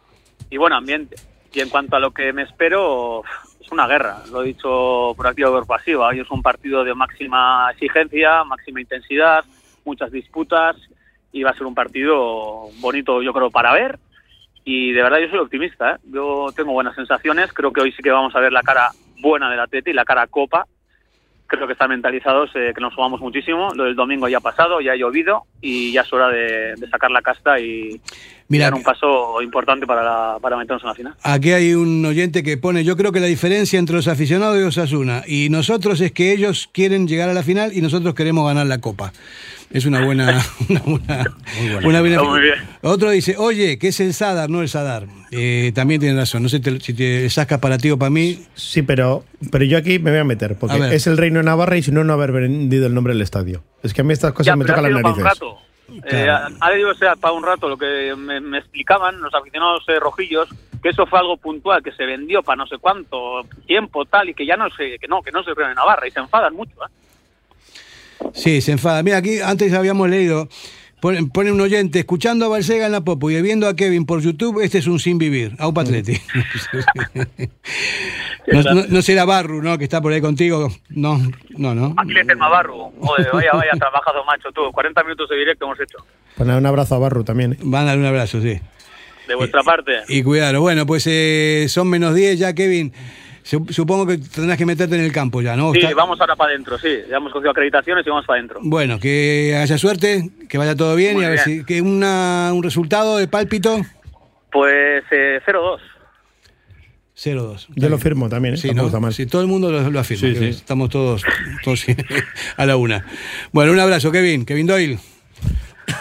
[0.51, 1.17] y buen ambiente.
[1.53, 3.23] Y en cuanto a lo que me espero,
[3.61, 4.19] es una guerra.
[4.33, 6.09] Lo he dicho por activa o por pasiva.
[6.09, 9.45] Hoy es un partido de máxima exigencia, máxima intensidad,
[9.85, 10.77] muchas disputas
[11.33, 13.99] y va a ser un partido bonito, yo creo, para ver.
[14.65, 15.93] Y de verdad yo soy optimista.
[15.93, 15.97] ¿eh?
[16.05, 17.53] Yo tengo buenas sensaciones.
[17.53, 18.91] Creo que hoy sí que vamos a ver la cara
[19.21, 20.67] buena del Atleti, la cara copa.
[21.47, 23.69] Creo que están mentalizados, eh, que nos jugamos muchísimo.
[23.75, 26.89] Lo del domingo ya ha pasado, ya ha llovido y ya es hora de, de
[26.89, 28.01] sacar la casta y
[28.49, 31.15] Mira, dar un paso importante para, la- para meternos en la final.
[31.23, 34.65] Aquí hay un oyente que pone, yo creo que la diferencia entre los aficionados de
[34.65, 38.67] Osasuna y nosotros es que ellos quieren llegar a la final y nosotros queremos ganar
[38.67, 39.13] la copa.
[39.73, 40.45] Es una buena...
[40.69, 41.37] Una buena,
[41.85, 42.55] una buena- Está muy bien.
[42.83, 45.07] Otro dice, oye, que es el Sadar, no el Sadar.
[45.33, 48.45] Eh, también tiene razón, no sé te- si te sacas para ti o para mí.
[48.55, 51.45] Sí, pero, pero yo aquí me voy a meter, porque A es el Reino de
[51.47, 53.65] Navarra y si no, no haber vendido el nombre del estadio.
[53.83, 55.39] Es que a mí estas cosas Ya, me tocan las sido para un narices.
[56.05, 60.01] Eh, ha debido ser para un rato lo que me, me explicaban los aficionados eh,
[60.01, 60.49] rojillos,
[60.83, 64.35] que eso fue algo puntual, que se vendió para no sé cuánto tiempo, tal, y
[64.35, 66.75] que ya no se, que no, que no se en Navarra, y se enfadan mucho.
[66.85, 68.31] ¿eh?
[68.33, 69.03] Sí, se enfada.
[69.03, 70.49] Mira, aquí antes habíamos leído,
[71.01, 74.21] pone, pone un oyente, escuchando a Balsega en la Popo y viendo a Kevin por
[74.21, 76.15] YouTube, este es un sin vivir, a un patleti.
[78.47, 79.79] no, no- no será Barru, ¿no?
[79.79, 80.69] Que está por ahí contigo.
[80.91, 81.19] No,
[81.57, 81.95] no, no.
[81.97, 82.93] Aquí le tema Barru.
[83.01, 84.71] Joder, vaya, vaya, trabajado macho tú.
[84.73, 85.99] 40 minutos de directo hemos hecho.
[86.37, 87.53] Pues nada, un abrazo a Barru también.
[87.55, 87.59] ¿eh?
[87.63, 88.59] Van a dar un abrazo, sí.
[89.29, 89.93] De vuestra parte.
[90.09, 90.61] Y cuidado.
[90.61, 92.93] Bueno, pues eh, son menos 10 ya, Kevin.
[93.49, 95.73] Sup- Supongo que tendrás que meterte en el campo ya, ¿no?
[95.73, 96.89] Sí, Está- vamos ahora para adentro, sí.
[97.09, 98.59] Ya hemos cogido acreditaciones y vamos para adentro.
[98.63, 102.51] Bueno, que haya suerte, que vaya todo bien Muy y a ver si que una,
[102.53, 103.81] un resultado de pálpito
[104.51, 105.79] Pues eh, 0-2.
[107.17, 107.67] 0-2.
[107.77, 108.57] Yo lo firmo también, ¿eh?
[108.59, 108.87] Sí, ¿no?
[108.87, 109.15] está mal.
[109.15, 110.21] Sí, todo el mundo lo, lo afirma.
[110.29, 110.47] Sí, que sí.
[110.49, 111.23] Estamos todos,
[111.63, 111.85] todos
[112.57, 113.07] a la una.
[113.53, 114.45] Bueno, un abrazo, Kevin.
[114.45, 114.99] Kevin Doyle.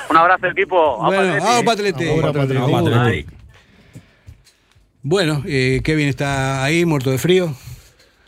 [0.09, 0.77] Un abrazo, equipo.
[0.77, 2.05] Au, Bueno, Patleti.
[2.07, 3.34] au,
[5.07, 7.55] Bueno, eh, Kevin está ahí, muerto de frío.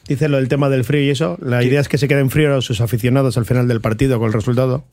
[0.08, 1.36] Dice lo del tema del frío y eso.
[1.42, 4.34] La idea es que se queden fríos sus aficionados al final del partido con el
[4.34, 4.86] resultado.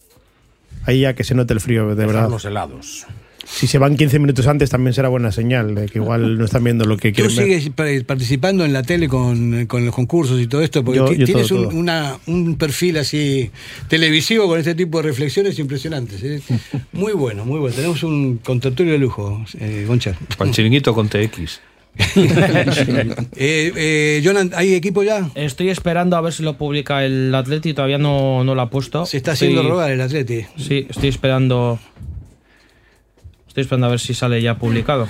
[0.87, 2.31] Ahí ya que se note el frío, de verdad.
[2.31, 3.07] los helados.
[3.47, 6.65] Si se van 15 minutos antes también será buena señal de que igual no están
[6.65, 7.45] viendo lo que Tú quieren ver.
[7.61, 11.05] sigues pa- participando en la tele con, con los concursos y todo esto, porque Yo-
[11.11, 11.79] ti- yo tienes todo, un, todo.
[11.79, 13.51] una- un perfil así
[13.89, 16.23] televisivo con este tipo de reflexiones impresionantes.
[16.25, 16.41] ¿eh?
[16.93, 17.77] Muy bueno, muy bueno.
[17.77, 20.17] Tenemos un contertulio de lujo, eh, Goncha.
[20.41, 21.61] El chiringuito con TX.
[22.17, 25.31] eh, eh, Jonan, ¿hay equipo ya?
[25.35, 29.07] Estoy esperando a ver si lo publica el Atleti, todavía no, no lo ha puesto.
[29.07, 30.45] Se está haciendo rogar el Atleti.
[30.57, 31.79] Sí, estoy esperando.
[33.49, 35.09] Estoy esperando a ver si sale ya publicado.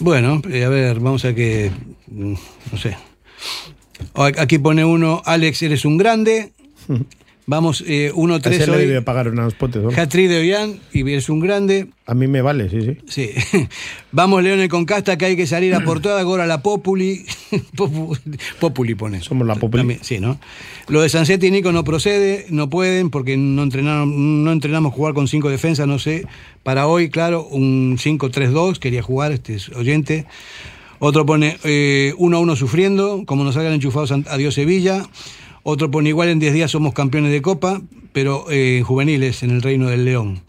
[0.00, 1.70] Bueno, eh, a ver, vamos a que.
[2.08, 2.34] mm,
[2.72, 2.96] No sé.
[4.14, 6.52] Aquí pone uno, Alex, eres un grande.
[7.48, 8.86] Vamos, eh, 1-3 A ese le hoy.
[8.86, 9.80] debe pagar unos potes.
[9.80, 9.90] ¿no?
[9.90, 11.86] Hat-trick de Ollán y eres un grande.
[12.04, 12.98] A mí me vale, sí, sí.
[13.06, 13.68] Sí.
[14.12, 17.24] Vamos, Leones con casta, que hay que salir a por toda ahora la Populi.
[17.76, 18.18] Popu-
[18.58, 19.20] Populi pone.
[19.20, 19.80] Somos la Populi.
[19.82, 20.40] También, sí, ¿no?
[20.88, 25.14] Lo de Sansetti y Nico no procede, no pueden porque no entrenaron, no entrenamos jugar
[25.14, 26.26] con cinco defensas, no sé.
[26.64, 30.26] Para hoy, claro, un 5-3-2, quería jugar este es oyente.
[30.98, 35.06] Otro pone eh, 1-1 sufriendo, como nos salgan enchufados adiós Sevilla.
[35.68, 39.62] Otro pone igual en 10 días somos campeones de Copa, pero eh, juveniles en el
[39.62, 40.42] Reino del León.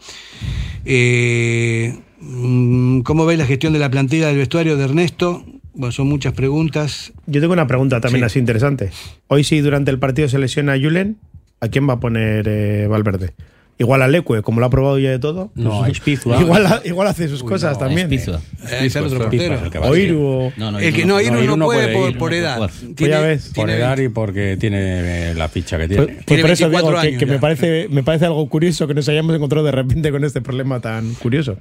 [0.84, 5.44] Eh, mm, ¿Cómo veis la gestión de la plantilla del vestuario de Ernesto?
[5.74, 7.12] Bueno, son muchas preguntas.
[7.26, 8.26] Yo tengo una pregunta también Sí.
[8.26, 8.90] así interesante.
[9.26, 11.16] Hoy si durante el partido se lesiona a Julen,
[11.60, 13.34] ¿a quién va a poner eh, Valverde?
[13.80, 15.52] Igual a Leque, como lo ha probado ya de todo.
[15.54, 16.40] No, pues, a Ispizua.
[16.40, 18.12] Igual, igual hace sus Uy, cosas no, también.
[18.12, 18.40] Ispizua.
[18.70, 19.60] Eh, ese otro portero.
[19.82, 20.20] O Iru.
[20.20, 22.58] o- El que no, Iru no puede por- por edad.
[22.58, 23.52] Pues Tiene- ya ves.
[23.54, 26.04] Por edar y porque tiene eh, la ficha que tiene.
[26.06, 28.88] Pues, pues por eso digo 24 que, años que me, parece, me parece algo curioso
[28.88, 31.56] que nos hayamos encontrado de repente con este problema tan curioso.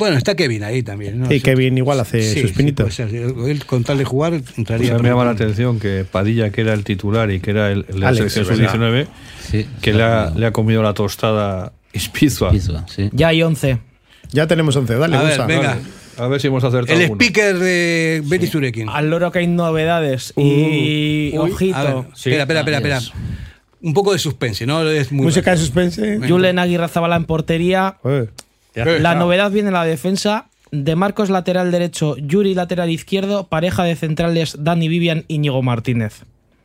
[0.00, 1.20] Bueno, está Kevin ahí también.
[1.20, 1.28] ¿no?
[1.28, 2.98] Sí, Kevin igual hace Sí, sus pinitos.
[2.98, 4.94] Él con tal de jugar Pues entraría.
[4.96, 7.84] mí me llama la atención que Padilla, que era el titular y que era el,
[7.88, 9.06] el Alex, selección es verdad.
[9.52, 12.52] sub-19, que le ha, le ha comido la tostada Ispizua.
[13.12, 13.78] Ya hay 11.
[14.32, 15.78] Ya tenemos 11, dale, A ver, venga.
[16.18, 17.20] A ver si hemos acertado El alguno.
[17.22, 18.88] speaker de Betty Surekin.
[18.88, 20.32] Al loro que hay novedades.
[20.36, 22.06] y Uy, ojito.
[22.14, 23.00] espera, espera, espera, espera.
[23.82, 24.82] un poco de suspense, ¿no?
[24.88, 26.20] Es muy Música de suspense.
[26.28, 27.96] Julen Aguirre Zabala en portería.
[28.74, 30.46] La novedad viene en la defensa.
[30.72, 36.22] De Marcos lateral derecho, Yuri lateral izquierdo, pareja de centrales Dani Vivian, Íñigo Martínez.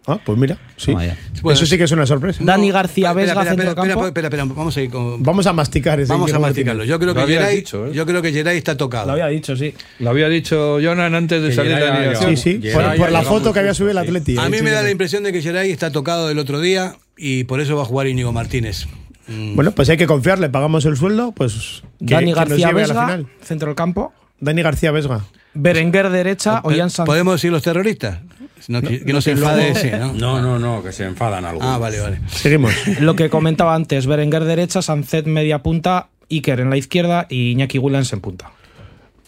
[0.08, 0.92] Ah, pues mira, sí.
[0.94, 1.16] Bueno,
[1.52, 2.40] Eso sí que es una sorpresa.
[2.44, 4.08] Dani García Espera, Vesga, espera, espera, centrocampo.
[4.08, 6.84] espera, espera, espera, vamos a ir con- Vamos a masticar ese Vamos a masticarlo.
[6.84, 7.92] Yo creo que Geray, dicho, ¿eh?
[7.94, 9.08] yo creo que Geray está tocado.
[9.08, 9.74] Lo había dicho, sí.
[9.98, 12.38] Lo había dicho Jonan antes de Que salir de la ha alineación.
[12.38, 14.10] Sí, sí, Geray por, la foto que había subido el sí.
[14.10, 14.38] Atleti.
[14.38, 16.98] A eh, mí me da la impresión de que Geray está tocado el otro día
[17.18, 18.86] y por eso va a jugar Íñigo Martínez.
[19.28, 19.56] Mm.
[19.56, 21.84] Bueno, pues hay que confiar, le pagamos el sueldo, pues.
[22.00, 23.28] que- Dani García lleve a la Vesga, final.
[23.42, 24.14] centro del campo.
[24.40, 25.26] Dani García Vesga.
[25.54, 28.20] Berenguer derecha, Ollán San- ¿Podemos decir los terroristas?
[28.68, 30.14] No, que, que no se luego- enfade ese, ¿no?
[30.14, 31.70] No, no, no, que se enfadan algunos.
[31.70, 32.20] Ah, vale, vale.
[32.28, 32.74] Seguimos.
[33.00, 37.78] Lo que comentaba antes, Berenguer derecha, Sancet media punta, Iker en la izquierda y Iñaki
[37.80, 38.52] Williams en punta.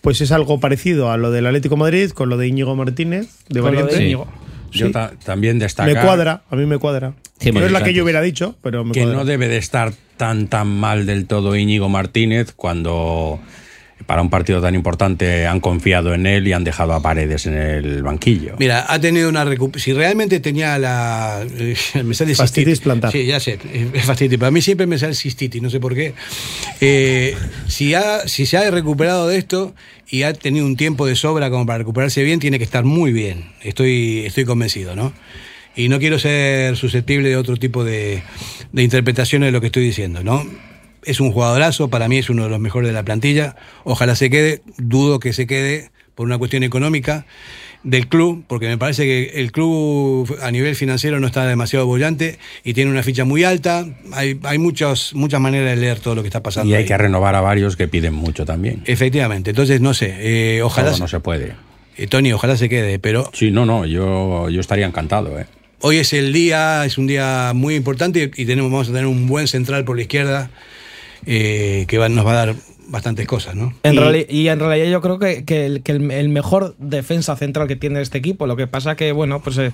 [0.02, 3.28] Pues es algo parecido a lo del Atlético de Madrid con lo de Íñigo Martínez,
[3.50, 4.04] de Con lo de variante.
[4.04, 4.28] Íñigo.
[4.72, 4.92] Yo Sí.
[4.94, 7.14] ta- también destacar Me cuadra, a mí me cuadra.
[7.40, 9.18] Sí, no es la que yo hubiera dicho, pero me que cuadra.
[9.18, 13.40] no debe de estar tan tan mal del todo Íñigo Martínez cuando
[14.08, 17.56] para un partido tan importante han confiado en él y han dejado a Paredes en
[17.56, 18.56] el banquillo.
[18.58, 19.84] Mira, ha tenido una recuperación.
[19.84, 21.46] Si realmente tenía la.
[21.60, 23.12] eh, me sale Fastitis plantar.
[23.12, 23.60] Sí, ya sé,
[23.94, 24.40] es fastitis.
[24.40, 26.14] Para mí siempre me sale cistitis, no sé por qué.
[26.80, 27.36] Eh,
[27.68, 29.76] si, ha, si se ha recuperado de esto
[30.10, 33.12] y ha tenido un tiempo de sobra como para recuperarse bien, tiene que estar muy
[33.12, 33.52] bien.
[33.62, 35.12] Estoy, estoy convencido, ¿no?
[35.76, 38.24] Y no quiero ser susceptible de otro tipo de,
[38.72, 40.44] de interpretaciones de lo que estoy diciendo, ¿no?
[41.08, 43.56] Es un jugadorazo, para mí es uno de los mejores de la plantilla.
[43.84, 47.26] Ojalá se quede, dudo que se quede por una cuestión económica
[47.84, 52.38] del club, porque me parece que el club a nivel financiero no está demasiado bollante
[52.64, 53.86] y tiene una ficha muy alta.
[54.12, 56.70] Hay, hay muchas, muchas maneras de leer todo lo que está pasando.
[56.70, 56.88] Y hay ahí.
[56.88, 58.82] que renovar a varios que piden mucho también.
[58.86, 61.54] Efectivamente, entonces no sé, eh, ojalá, Todo no se puede.
[61.98, 65.46] eh, Tony, ojalá se quede, pero Sí, no, no, yo, yo estaría encantado, ¿eh?
[65.80, 69.28] hoy es el día, es un día muy importante y tenemos, vamos a tener un
[69.28, 70.50] buen central por la izquierda
[71.26, 72.56] eh, que va- nos va a dar
[72.90, 73.74] bastantes cosas, ¿no?
[73.84, 76.74] En Y- reali- y en realidad yo creo que, que el, que el- el mejor
[76.80, 79.72] defensa central que tiene este equipo, lo que pasa que, bueno, pues eh,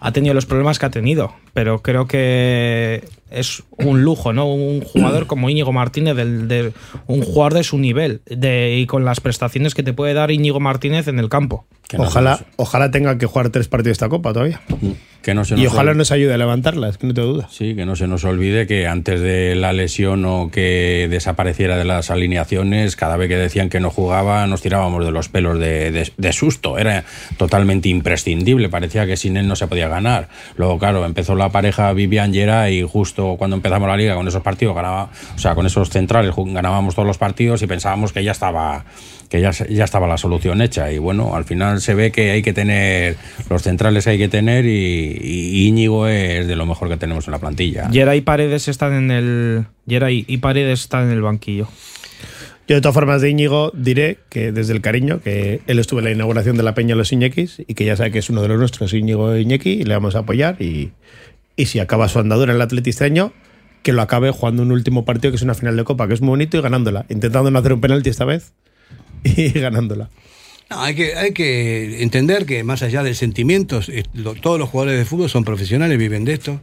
[0.00, 4.46] ha tenido los problemas que ha tenido, pero creo que es un lujo, ¿no?
[4.52, 6.72] Un jugador como Íñigo Martínez, del, de,
[7.06, 10.60] un jugador de su nivel de, y con las prestaciones que te puede dar Íñigo
[10.60, 11.66] Martínez en el campo.
[11.96, 14.60] No Ojalá, ojalá tenga que jugar tres partidos de esta copa todavía.
[15.22, 17.52] Que no se Y ojalá olvide- nos ayude a levantarla, es que no tengo dudas.
[17.52, 21.84] Sí, que no se nos olvide que antes de la lesión o que desapareciera de
[21.84, 25.90] las alineaciones, cada vez que decían que no jugaba, nos tirábamos de los pelos de,
[25.92, 26.78] de- de susto.
[26.78, 27.04] Era
[27.38, 30.28] totalmente imprescindible, parecía que sin él no se podía ganar.
[30.56, 34.42] Luego, claro, empezó la pareja Vivian Yera y justo cuando empezamos la liga con esos
[34.42, 38.32] partidos, ganaba, o sea, con esos centrales ganábamos todos los partidos y pensábamos que ya
[38.32, 38.84] estaba
[39.28, 42.42] que ya, ya estaba la solución hecha y bueno, al final se ve que hay
[42.42, 43.16] que tener
[43.50, 47.32] los centrales hay que tener y, y Íñigo es de lo mejor que tenemos en
[47.32, 47.88] la plantilla.
[47.90, 49.66] Geray y Paredes están en el.
[49.88, 51.68] Geray y Paredes están en el banquillo.
[52.68, 56.06] Yo de todas formas de Íñigo diré que desde el cariño, que él estuvo en
[56.06, 58.48] la inauguración de la Peña Los Iñekis y que ya sabe que es uno de
[58.48, 60.90] los nuestros, Íñigo Iñeki, y le vamos a apoyar y,
[61.54, 63.32] y si acaba su andadura en el Atleti año,
[63.84, 66.20] que lo acabe jugando un último partido que es una final de Copa, que es
[66.20, 68.52] muy bonito y ganándola, intentando no hacer un penalti esta vez
[69.22, 70.10] y ganándola.
[70.68, 73.80] No, hay que, hay que entender que más allá del sentimiento,
[74.42, 76.60] todos los jugadores de fútbol son profesionales, viven de esto.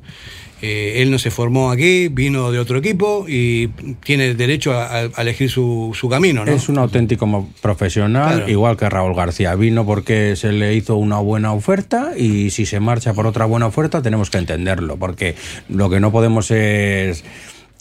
[0.61, 3.67] Eh, él no se formó aquí, vino de otro equipo y
[4.03, 6.51] tiene derecho a, elegir su, su camino, ¿no?
[6.53, 8.49] Es un auténtico profesional, Claro.
[8.51, 9.55] igual que Raúl García.
[9.55, 13.67] Vino porque se le hizo una buena oferta y si se marcha por otra buena
[13.67, 15.35] oferta tenemos que entenderlo, porque
[15.67, 17.25] lo que no podemos es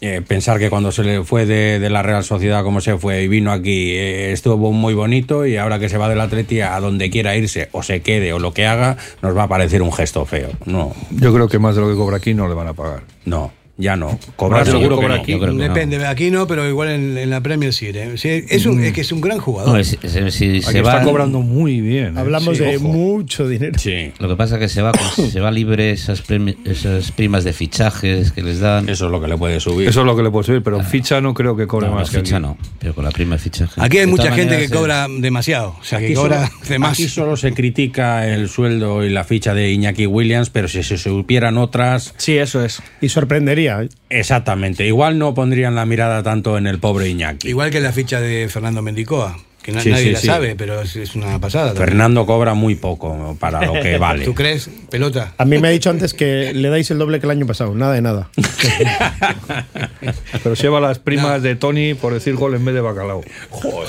[0.05, 3.23] eh, pensar que cuando se le fue de, de la Real Sociedad como se fue
[3.23, 6.77] y vino aquí eh, estuvo muy bonito y ahora que se va del Atleti a
[6.81, 9.93] donde quiera irse o se quede o lo que haga nos va a parecer un
[9.93, 10.49] gesto feo.
[10.65, 13.03] No, Yo creo que más de lo que cobra aquí no le van a pagar.
[13.23, 14.19] no, ya no.
[14.35, 15.21] Cobrar que seguro cobra no.
[15.21, 15.35] aquí.
[15.35, 15.53] No.
[15.53, 17.87] Depende, aquí no, pero igual en, en la Premier sí.
[17.93, 18.13] ¿eh?
[18.17, 19.83] Sí, es, un, es que es un gran jugador.
[19.83, 22.15] Si- se está va, cobrando muy bien.
[22.15, 22.19] ¿eh?
[22.19, 22.87] Hablamos Sí, de ojo.
[22.87, 23.77] mucho dinero.
[23.79, 24.11] Sí.
[24.19, 24.91] Lo que pasa es que se va,
[25.31, 28.87] se va libre esas, premi- esas primas de fichajes que les dan.
[28.89, 29.87] Eso es lo que le puede subir.
[29.87, 32.07] Eso es lo que le puede subir, pero ficha no creo que cobre No, más
[32.13, 32.43] la que ficha aquí.
[32.45, 33.73] no, pero con la prima de fichaje.
[33.81, 35.75] Aquí hay De mucha gente que maneras, eh, cobra demasiado.
[35.79, 36.93] O sea, que Aquí cobra solo, de más.
[36.93, 40.97] aquí solo se critica el sueldo y la ficha de Iñaki Williams, pero si se
[40.97, 42.81] supieran otras, Sí, eso es.
[43.01, 43.62] Y sorprendería.
[44.09, 44.85] Exactamente.
[44.85, 47.49] Igual no pondrían la mirada tanto en el pobre Iñaki.
[47.49, 49.37] Igual que la ficha de Fernando Mendicoa.
[49.63, 50.27] Que na- Sí, nadie sí, la sí.
[50.27, 51.67] sabe, pero es, es una pasada.
[51.69, 51.87] también.
[51.87, 54.25] Fernando cobra muy poco para lo que vale.
[54.25, 54.69] ¿Tú crees?
[54.91, 55.33] Pelota.
[55.37, 57.73] A mí me ha dicho antes que le dais el doble que el año pasado.
[57.73, 58.29] Nada de nada.
[60.43, 63.23] Pero se lleva las primas de Tony por decir gol en vez de bacalao.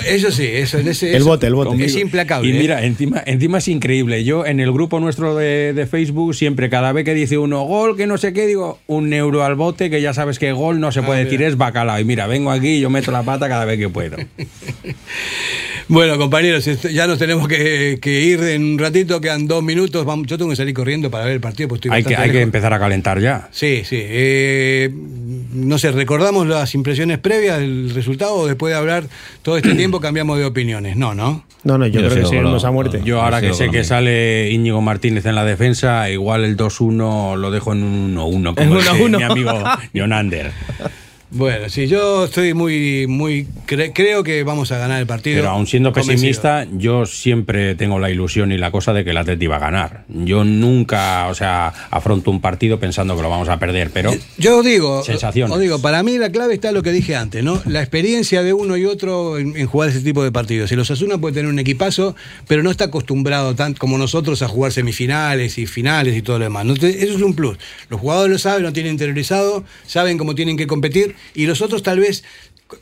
[0.06, 1.10] Eso sí, eso en ese.
[1.10, 1.84] El eso- bote, el bote.
[1.84, 2.48] Es implacable.
[2.48, 2.60] Y ¿eh?
[2.60, 4.22] mira, encima, encima es increíble.
[4.24, 7.96] Yo en el grupo nuestro de, de Facebook, siempre cada vez que dice uno gol,
[7.96, 10.92] que no sé qué, digo un euro al bote, que ya sabes que gol no
[10.92, 11.50] se puede Ah, decir, mira.
[11.50, 11.98] es bacalao.
[11.98, 14.16] Y mira, vengo aquí y yo meto la pata cada vez que puedo.
[15.88, 20.04] Bueno, compañeros, ya nos tenemos que, que ir en un ratito, quedan dos minutos.
[20.04, 21.68] Vamos, yo tengo que salir corriendo para ver el partido.
[21.68, 23.48] Pues estoy hay, que, hay que empezar a calentar ya.
[23.52, 23.98] Sí, sí.
[24.00, 24.90] eh,
[25.52, 29.04] no sé, ¿recordamos las impresiones previas del resultado o después de hablar
[29.42, 30.96] todo este tiempo cambiamos de opiniones?
[30.96, 31.44] No, ¿no?
[31.64, 33.00] No, no, yo, Yo creo que seguimos a muerte.
[33.04, 37.36] Yo ahora Sí, que sé que sale Íñigo Martínez en la defensa, igual el 2-1
[37.36, 39.16] lo dejo en un 1-1, En como dice 1-1.
[39.16, 40.52] mi amigo Jonander.
[41.30, 45.38] Bueno, sí, yo estoy muy, muy, cre- creo que vamos a ganar el partido.
[45.38, 46.14] Pero aun siendo Convencido.
[46.16, 49.58] pesimista, yo siempre tengo la ilusión y la cosa de que el Atleti va a
[49.58, 50.04] ganar.
[50.08, 54.62] Yo nunca, o sea, afronto un partido pensando que lo vamos a perder, pero Yo
[54.62, 55.52] digo, Sensaciones.
[55.52, 57.60] os digo, para mí la clave está en lo que dije antes, ¿no?
[57.66, 60.70] La experiencia de uno y otro en, en jugar ese tipo de partidos.
[60.70, 62.14] Si los Asuna puede tener un equipazo,
[62.46, 66.44] pero no está acostumbrado tanto como nosotros a jugar semifinales y finales y todo lo
[66.44, 66.64] demás.
[66.64, 66.74] ¿no?
[66.74, 67.58] Entonces, eso es un plus.
[67.88, 71.82] Los jugadores lo saben, lo tienen interiorizado, saben cómo tienen que competir y los otros
[71.82, 72.24] tal vez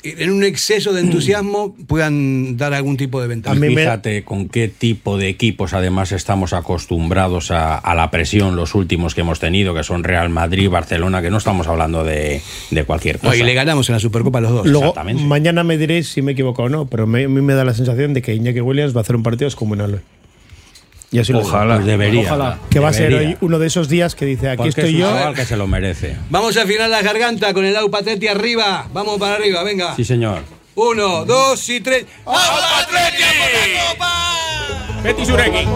[0.05, 3.55] en un exceso de entusiasmo puedan dar algún tipo de ventaja.
[3.57, 8.74] Me- fíjate con qué tipo de equipos además estamos acostumbrados a, a la presión los
[8.74, 12.40] últimos que hemos tenido, que son Real Madrid, Barcelona, que no estamos hablando de,
[12.70, 13.36] de cualquier No, cosa.
[13.36, 14.66] y le ganamos en la Supercopa los dos.
[14.66, 15.24] Luego, Exactamente.
[15.24, 17.74] mañana me diréis si me equivoco o no, pero me- a mí me da la
[17.74, 20.01] sensación de que Iñaki Williams va a hacer un partido descomunal.
[21.12, 21.32] Y así.
[21.32, 21.74] Ojalá.
[21.76, 22.22] Pues debería.
[22.22, 22.58] Ojalá.
[22.70, 24.94] Que va a ser hoy uno de esos días que dice, aquí Porque estoy es
[24.94, 25.06] un yo.
[25.08, 26.16] chaval que se lo merece.
[26.30, 28.86] Vamos a afinar la garganta con el Aupateti arriba.
[28.92, 29.94] Vamos para arriba, venga.
[29.94, 30.40] Sí, señor.
[30.74, 32.06] Uno, dos y tres.
[35.32, 35.66] Uregui.